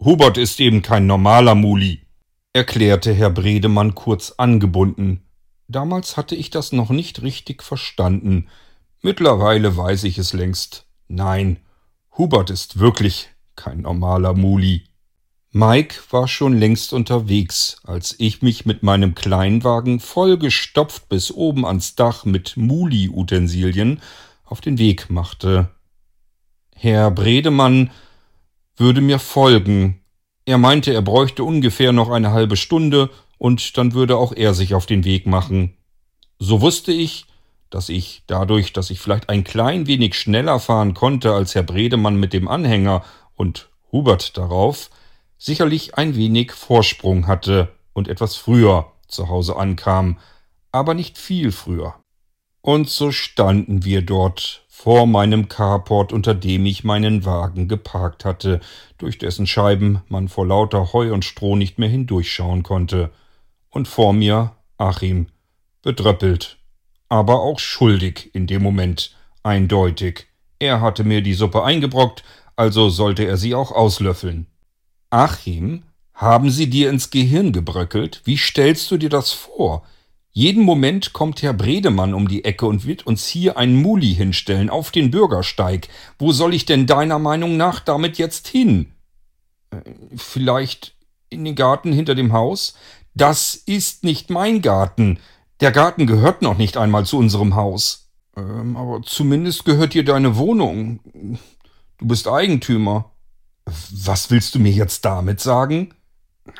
Hubert 0.00 0.36
ist 0.36 0.58
eben 0.58 0.82
kein 0.82 1.06
normaler 1.06 1.54
Muli, 1.54 2.00
erklärte 2.52 3.14
Herr 3.14 3.30
Bredemann 3.30 3.94
kurz 3.94 4.32
angebunden. 4.38 5.28
Damals 5.68 6.16
hatte 6.16 6.34
ich 6.34 6.50
das 6.50 6.72
noch 6.72 6.90
nicht 6.90 7.22
richtig 7.22 7.62
verstanden. 7.62 8.48
Mittlerweile 9.00 9.76
weiß 9.76 10.02
ich 10.02 10.18
es 10.18 10.32
längst. 10.32 10.86
Nein, 11.06 11.60
Hubert 12.18 12.50
ist 12.50 12.80
wirklich 12.80 13.28
kein 13.54 13.82
normaler 13.82 14.34
Muli. 14.34 14.82
Mike 15.56 15.96
war 16.10 16.28
schon 16.28 16.52
längst 16.58 16.92
unterwegs, 16.92 17.78
als 17.82 18.14
ich 18.18 18.42
mich 18.42 18.66
mit 18.66 18.82
meinem 18.82 19.14
Kleinwagen 19.14 20.00
vollgestopft 20.00 21.08
bis 21.08 21.32
oben 21.32 21.64
ans 21.64 21.94
Dach 21.94 22.26
mit 22.26 22.58
Muli-Utensilien 22.58 24.02
auf 24.44 24.60
den 24.60 24.76
Weg 24.76 25.08
machte. 25.08 25.70
Herr 26.74 27.10
Bredemann 27.10 27.90
würde 28.76 29.00
mir 29.00 29.18
folgen. 29.18 30.02
Er 30.44 30.58
meinte, 30.58 30.92
er 30.92 31.00
bräuchte 31.00 31.42
ungefähr 31.42 31.92
noch 31.92 32.10
eine 32.10 32.32
halbe 32.32 32.58
Stunde 32.58 33.08
und 33.38 33.78
dann 33.78 33.94
würde 33.94 34.18
auch 34.18 34.34
er 34.34 34.52
sich 34.52 34.74
auf 34.74 34.84
den 34.84 35.04
Weg 35.04 35.26
machen. 35.26 35.74
So 36.38 36.60
wusste 36.60 36.92
ich, 36.92 37.24
dass 37.70 37.88
ich 37.88 38.24
dadurch, 38.26 38.74
dass 38.74 38.90
ich 38.90 39.00
vielleicht 39.00 39.30
ein 39.30 39.42
klein 39.42 39.86
wenig 39.86 40.16
schneller 40.16 40.60
fahren 40.60 40.92
konnte 40.92 41.32
als 41.32 41.54
Herr 41.54 41.62
Bredemann 41.62 42.20
mit 42.20 42.34
dem 42.34 42.46
Anhänger 42.46 43.02
und 43.36 43.70
Hubert 43.90 44.36
darauf, 44.36 44.90
sicherlich 45.38 45.96
ein 45.96 46.16
wenig 46.16 46.52
Vorsprung 46.52 47.26
hatte 47.26 47.68
und 47.92 48.08
etwas 48.08 48.36
früher 48.36 48.92
zu 49.08 49.28
Hause 49.28 49.56
ankam, 49.56 50.18
aber 50.72 50.94
nicht 50.94 51.18
viel 51.18 51.52
früher. 51.52 51.94
Und 52.60 52.88
so 52.88 53.12
standen 53.12 53.84
wir 53.84 54.02
dort 54.02 54.64
vor 54.68 55.06
meinem 55.06 55.48
Carport, 55.48 56.12
unter 56.12 56.34
dem 56.34 56.66
ich 56.66 56.84
meinen 56.84 57.24
Wagen 57.24 57.68
geparkt 57.68 58.24
hatte, 58.24 58.60
durch 58.98 59.18
dessen 59.18 59.46
Scheiben 59.46 60.02
man 60.08 60.28
vor 60.28 60.46
lauter 60.46 60.92
Heu 60.92 61.12
und 61.14 61.24
Stroh 61.24 61.56
nicht 61.56 61.78
mehr 61.78 61.88
hindurchschauen 61.88 62.62
konnte, 62.62 63.10
und 63.70 63.88
vor 63.88 64.12
mir 64.12 64.56
Achim, 64.78 65.28
bedröppelt, 65.82 66.58
aber 67.08 67.40
auch 67.40 67.58
schuldig 67.58 68.34
in 68.34 68.46
dem 68.46 68.62
Moment, 68.62 69.16
eindeutig. 69.42 70.26
Er 70.58 70.80
hatte 70.80 71.04
mir 71.04 71.22
die 71.22 71.34
Suppe 71.34 71.62
eingebrockt, 71.62 72.24
also 72.56 72.88
sollte 72.88 73.24
er 73.24 73.36
sie 73.36 73.54
auch 73.54 73.72
auslöffeln. 73.72 74.46
Achim, 75.16 75.84
haben 76.12 76.50
sie 76.50 76.68
dir 76.68 76.90
ins 76.90 77.08
Gehirn 77.08 77.52
gebröckelt? 77.52 78.20
Wie 78.24 78.36
stellst 78.36 78.90
du 78.90 78.98
dir 78.98 79.08
das 79.08 79.32
vor? 79.32 79.82
Jeden 80.30 80.62
Moment 80.62 81.14
kommt 81.14 81.40
Herr 81.40 81.54
Bredemann 81.54 82.12
um 82.12 82.28
die 82.28 82.44
Ecke 82.44 82.66
und 82.66 82.86
wird 82.86 83.06
uns 83.06 83.26
hier 83.26 83.56
ein 83.56 83.80
Muli 83.80 84.14
hinstellen 84.14 84.68
auf 84.68 84.90
den 84.90 85.10
Bürgersteig. 85.10 85.88
Wo 86.18 86.32
soll 86.32 86.52
ich 86.52 86.66
denn 86.66 86.86
deiner 86.86 87.18
Meinung 87.18 87.56
nach 87.56 87.80
damit 87.80 88.18
jetzt 88.18 88.46
hin? 88.46 88.92
Äh, 89.70 89.80
vielleicht 90.14 90.94
in 91.30 91.46
den 91.46 91.54
Garten 91.54 91.94
hinter 91.94 92.14
dem 92.14 92.34
Haus? 92.34 92.76
Das 93.14 93.54
ist 93.54 94.04
nicht 94.04 94.28
mein 94.28 94.60
Garten. 94.60 95.18
Der 95.60 95.72
Garten 95.72 96.06
gehört 96.06 96.42
noch 96.42 96.58
nicht 96.58 96.76
einmal 96.76 97.06
zu 97.06 97.16
unserem 97.16 97.54
Haus. 97.54 98.10
Ähm, 98.36 98.76
aber 98.76 99.00
zumindest 99.00 99.64
gehört 99.64 99.94
dir 99.94 100.04
deine 100.04 100.36
Wohnung. 100.36 101.00
Du 101.96 102.06
bist 102.06 102.28
Eigentümer. 102.28 103.15
Was 103.90 104.30
willst 104.30 104.54
du 104.54 104.58
mir 104.58 104.72
jetzt 104.72 105.04
damit 105.04 105.40
sagen? 105.40 105.94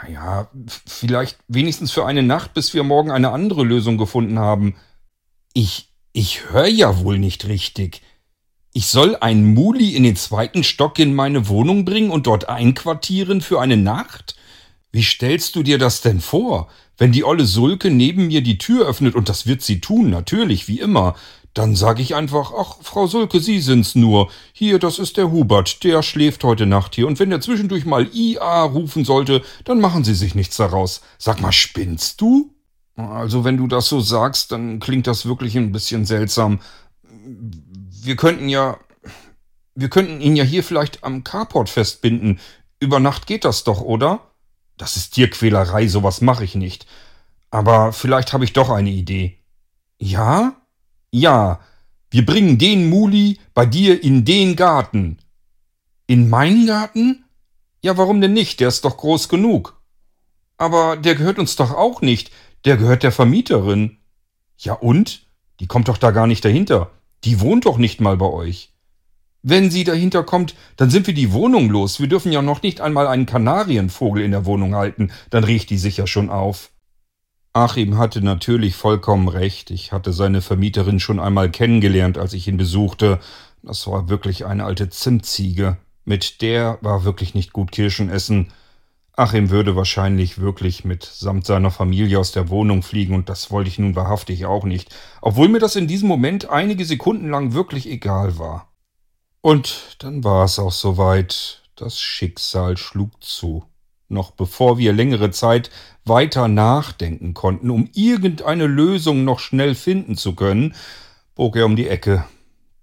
Naja, 0.03 0.51
vielleicht 0.87 1.39
wenigstens 1.49 1.93
für 1.93 2.05
eine 2.05 2.23
Nacht, 2.23 2.55
bis 2.55 2.75
wir 2.75 2.83
morgen 2.83 3.11
eine 3.11 3.31
andere 3.31 3.63
Lösung 3.63 3.97
gefunden 3.99 4.39
haben. 4.39 4.75
Ich, 5.53 5.93
ich 6.13 6.51
höre 6.51 6.67
ja 6.67 6.99
wohl 6.99 7.19
nicht 7.19 7.47
richtig. 7.47 8.03
Ich 8.73 8.89
soll 8.89 9.17
ein 9.17 9.55
Muli 9.55 9.95
in 9.95 10.03
den 10.03 10.17
zweiten 10.17 10.65
Stock 10.65 10.99
in 10.99 11.15
meine 11.15 11.49
Wohnung 11.49 11.85
bringen 11.85 12.11
und 12.11 12.27
dort 12.27 12.49
einquartieren 12.49 13.41
für 13.41 13.61
eine 13.61 13.77
Nacht? 13.77 14.37
Wie 14.93 15.03
stellst 15.03 15.57
du 15.57 15.63
dir 15.63 15.79
das 15.79 16.01
denn 16.01 16.21
vor? 16.21 16.69
Wenn 16.99 17.13
die 17.13 17.25
olle 17.25 17.47
Sulke 17.47 17.91
neben 17.91 18.27
mir 18.27 18.43
die 18.43 18.59
Tür 18.59 18.87
öffnet, 18.87 19.15
und 19.15 19.29
das 19.29 19.47
wird 19.47 19.63
sie 19.63 19.81
tun, 19.81 20.11
natürlich, 20.11 20.69
wie 20.69 20.81
immer, 20.81 21.15
dann 21.57 21.75
sage 21.75 22.03
ich 22.03 22.15
einfach, 22.15 22.53
ach, 22.55 22.77
Frau 22.83 23.07
Sulke, 23.07 23.41
Sie 23.41 23.61
sind's 23.61 23.95
nur. 23.95 24.31
Hier, 24.53 24.79
das 24.79 24.99
ist 24.99 25.17
der 25.17 25.31
Hubert, 25.31 25.85
der 25.85 26.03
schläft 26.03 26.45
heute 26.45 26.67
Nacht 26.67 26.95
hier. 26.95 27.07
Und 27.07 27.19
wenn 27.19 27.31
der 27.31 27.41
zwischendurch 27.41 27.87
mal 27.87 28.11
IA 28.15 28.65
rufen 28.65 29.07
sollte, 29.07 29.43
dann 29.65 29.81
machen 29.81 30.05
Sie 30.05 30.15
sich 30.15 30.35
nichts 30.35 30.59
daraus. 30.59 31.01
Sag 31.17 31.41
mal, 31.41 31.53
spinnst 31.53 32.21
du? 32.21 32.53
Also 32.95 33.45
wenn 33.45 33.57
du 33.57 33.69
das 33.69 33.89
so 33.89 34.01
sagst, 34.01 34.53
dann 34.53 34.81
klingt 34.81 35.07
das 35.07 35.25
wirklich 35.25 35.57
ein 35.57 35.73
bisschen 35.73 36.05
seltsam. 36.05 36.61
Wir 37.03 38.17
könnten 38.17 38.51
ja... 38.51 38.79
Wir 39.75 39.89
könnten 39.89 40.21
ihn 40.21 40.37
ja 40.37 40.45
hier 40.45 40.63
vielleicht 40.63 41.05
am 41.05 41.25
Carport 41.25 41.71
festbinden. 41.71 42.39
Über 42.81 43.01
Nacht 43.01 43.27
geht 43.27 43.47
das 43.47 43.65
doch, 43.65 43.81
oder? 43.81 44.21
Das 44.77 44.97
ist 44.97 45.15
Tierquälerei, 45.15 45.89
sowas 45.89 46.21
mache 46.21 46.45
ich 46.45 46.55
nicht. 46.55 46.87
Aber 47.51 47.95
vielleicht 47.95 48.35
habe 48.35 48.45
ich 48.45 48.53
doch 48.53 48.69
eine 48.69 48.91
Idee. 48.91 49.39
Ja? 49.99 50.55
Ja. 51.11 51.61
Wir 52.11 52.25
bringen 52.25 52.57
den 52.57 52.89
Muli 52.89 53.39
bei 53.53 53.67
dir 53.67 54.03
in 54.03 54.25
den 54.25 54.57
Garten. 54.57 55.19
In 56.07 56.31
meinen 56.31 56.67
Garten? 56.67 57.25
Ja, 57.83 57.97
warum 57.97 58.21
denn 58.21 58.33
nicht? 58.33 58.61
Der 58.61 58.69
ist 58.69 58.85
doch 58.85 58.97
groß 58.97 59.29
genug. 59.29 59.81
Aber 60.57 60.97
der 60.97 61.15
gehört 61.15 61.39
uns 61.39 61.57
doch 61.57 61.73
auch 61.73 62.01
nicht. 62.01 62.31
Der 62.65 62.77
gehört 62.77 63.03
der 63.03 63.13
Vermieterin. 63.13 63.99
Ja 64.57 64.75
und? 64.75 65.27
Die 65.61 65.67
kommt 65.67 65.89
doch 65.89 65.99
da 65.99 66.11
gar 66.11 66.27
nicht 66.27 66.45
dahinter. 66.45 66.91
Die 67.25 67.41
wohnt 67.41 67.67
doch 67.67 67.79
nicht 67.79 68.01
mal 68.01 68.17
bei 68.17 68.27
euch. 68.27 68.73
Wenn 69.43 69.71
sie 69.71 69.85
dahinter 69.85 70.25
kommt, 70.25 70.55
dann 70.77 70.91
sind 70.91 71.07
wir 71.07 71.15
die 71.15 71.33
Wohnung 71.33 71.71
los. 71.71 72.01
Wir 72.01 72.09
dürfen 72.09 72.33
ja 72.33 72.43
noch 72.43 72.63
nicht 72.63 72.81
einmal 72.81 73.07
einen 73.07 73.27
Kanarienvogel 73.27 74.23
in 74.23 74.33
der 74.33 74.45
Wohnung 74.45 74.75
halten. 74.75 75.13
Dann 75.31 75.45
riecht 75.45 75.71
die 75.71 75.79
sicher 75.79 76.07
schon 76.07 76.31
auf. 76.31 76.71
Achim 77.57 77.97
hatte 77.97 78.21
natürlich 78.21 78.77
vollkommen 78.77 79.29
recht. 79.29 79.71
Ich 79.71 79.91
hatte 79.91 80.13
seine 80.13 80.43
Vermieterin 80.43 81.01
schon 81.01 81.19
einmal 81.19 81.51
kennengelernt, 81.51 82.19
als 82.19 82.35
ich 82.35 82.47
ihn 82.49 82.59
besuchte. 82.59 83.19
Das 83.63 83.87
war 83.87 84.11
wirklich 84.11 84.45
eine 84.45 84.67
alte 84.67 84.91
Zimtziege. 84.91 85.79
Mit 86.05 86.43
der 86.43 86.77
war 86.83 87.05
wirklich 87.05 87.35
nicht 87.35 87.55
gut 87.55 87.73
Kirschen 87.73 88.11
essen. 88.11 88.53
Achim 89.17 89.49
würde 89.49 89.75
wahrscheinlich 89.75 90.39
wirklich 90.39 90.85
mit 90.85 91.05
samt 91.05 91.47
seiner 91.47 91.71
Familie 91.71 92.19
aus 92.19 92.31
der 92.31 92.51
Wohnung 92.51 92.83
fliegen 92.83 93.15
und 93.15 93.31
das 93.31 93.51
wollte 93.51 93.71
ich 93.71 93.79
nun 93.79 93.97
wahrhaftig 93.97 94.45
auch 94.45 94.65
nicht, 94.65 94.95
obwohl 95.23 95.49
mir 95.49 95.59
das 95.59 95.77
in 95.77 95.89
diesem 95.89 96.09
Moment 96.09 96.51
einige 96.51 96.85
Sekunden 96.85 97.31
lang 97.31 97.55
wirklich 97.55 97.89
egal 97.89 98.39
war. 98.39 98.71
Und 99.41 99.97
dann 100.01 100.23
war 100.25 100.45
es 100.45 100.59
auch 100.59 100.73
soweit. 100.73 101.63
Das 101.75 101.99
Schicksal 102.01 102.77
schlug 102.77 103.23
zu. 103.23 103.65
Noch 104.09 104.31
bevor 104.31 104.79
wir 104.79 104.93
längere 104.93 105.31
Zeit 105.31 105.71
weiter 106.05 106.49
nachdenken 106.49 107.35
konnten, 107.35 107.71
um 107.71 107.89
irgendeine 107.93 108.67
Lösung 108.67 109.25
noch 109.25 109.41
schnell 109.41 109.75
finden 109.75 110.17
zu 110.17 110.35
können, 110.35 110.75
bog 111.35 111.57
er 111.57 111.67
um 111.67 111.77
die 111.77 111.89
Ecke. 111.89 112.25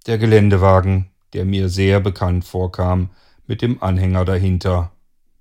Der 0.06 0.18
Geländewagen, 0.18 1.10
der 1.34 1.46
mir 1.46 1.70
sehr 1.70 2.02
bekannt 2.02 2.44
vorkam, 2.44 3.10
mit 3.48 3.62
dem 3.62 3.82
Anhänger 3.82 4.26
dahinter, 4.26 4.92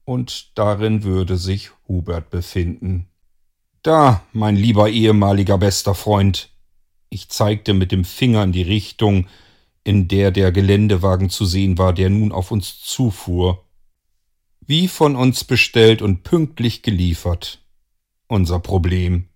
und 0.05 0.59
darin 0.59 1.05
würde 1.05 1.37
sich 1.37 1.71
Hubert 1.89 2.31
befinden. 2.31 3.09
Da, 3.83 4.23
mein 4.33 4.57
lieber 4.57 4.89
ehemaliger 4.89 5.59
bester 5.59 5.95
Freund. 5.95 6.51
Ich 7.09 7.29
zeigte 7.29 7.75
mit 7.75 7.93
dem 7.93 8.05
Finger 8.05 8.45
in 8.45 8.53
die 8.53 8.63
Richtung, 8.63 9.27
in 9.85 10.07
der 10.09 10.31
der 10.31 10.53
Geländewagen 10.53 11.31
zu 11.31 11.45
sehen 11.45 11.79
war, 11.79 11.93
der 11.93 12.09
nun 12.09 12.33
auf 12.33 12.51
uns 12.53 12.81
zufuhr. 12.81 13.62
Wie 14.65 14.87
von 14.87 15.17
uns 15.17 15.43
bestellt 15.43 16.03
und 16.03 16.23
pünktlich 16.23 16.83
geliefert. 16.83 17.67
Unser 18.29 18.61
Problem. 18.61 19.29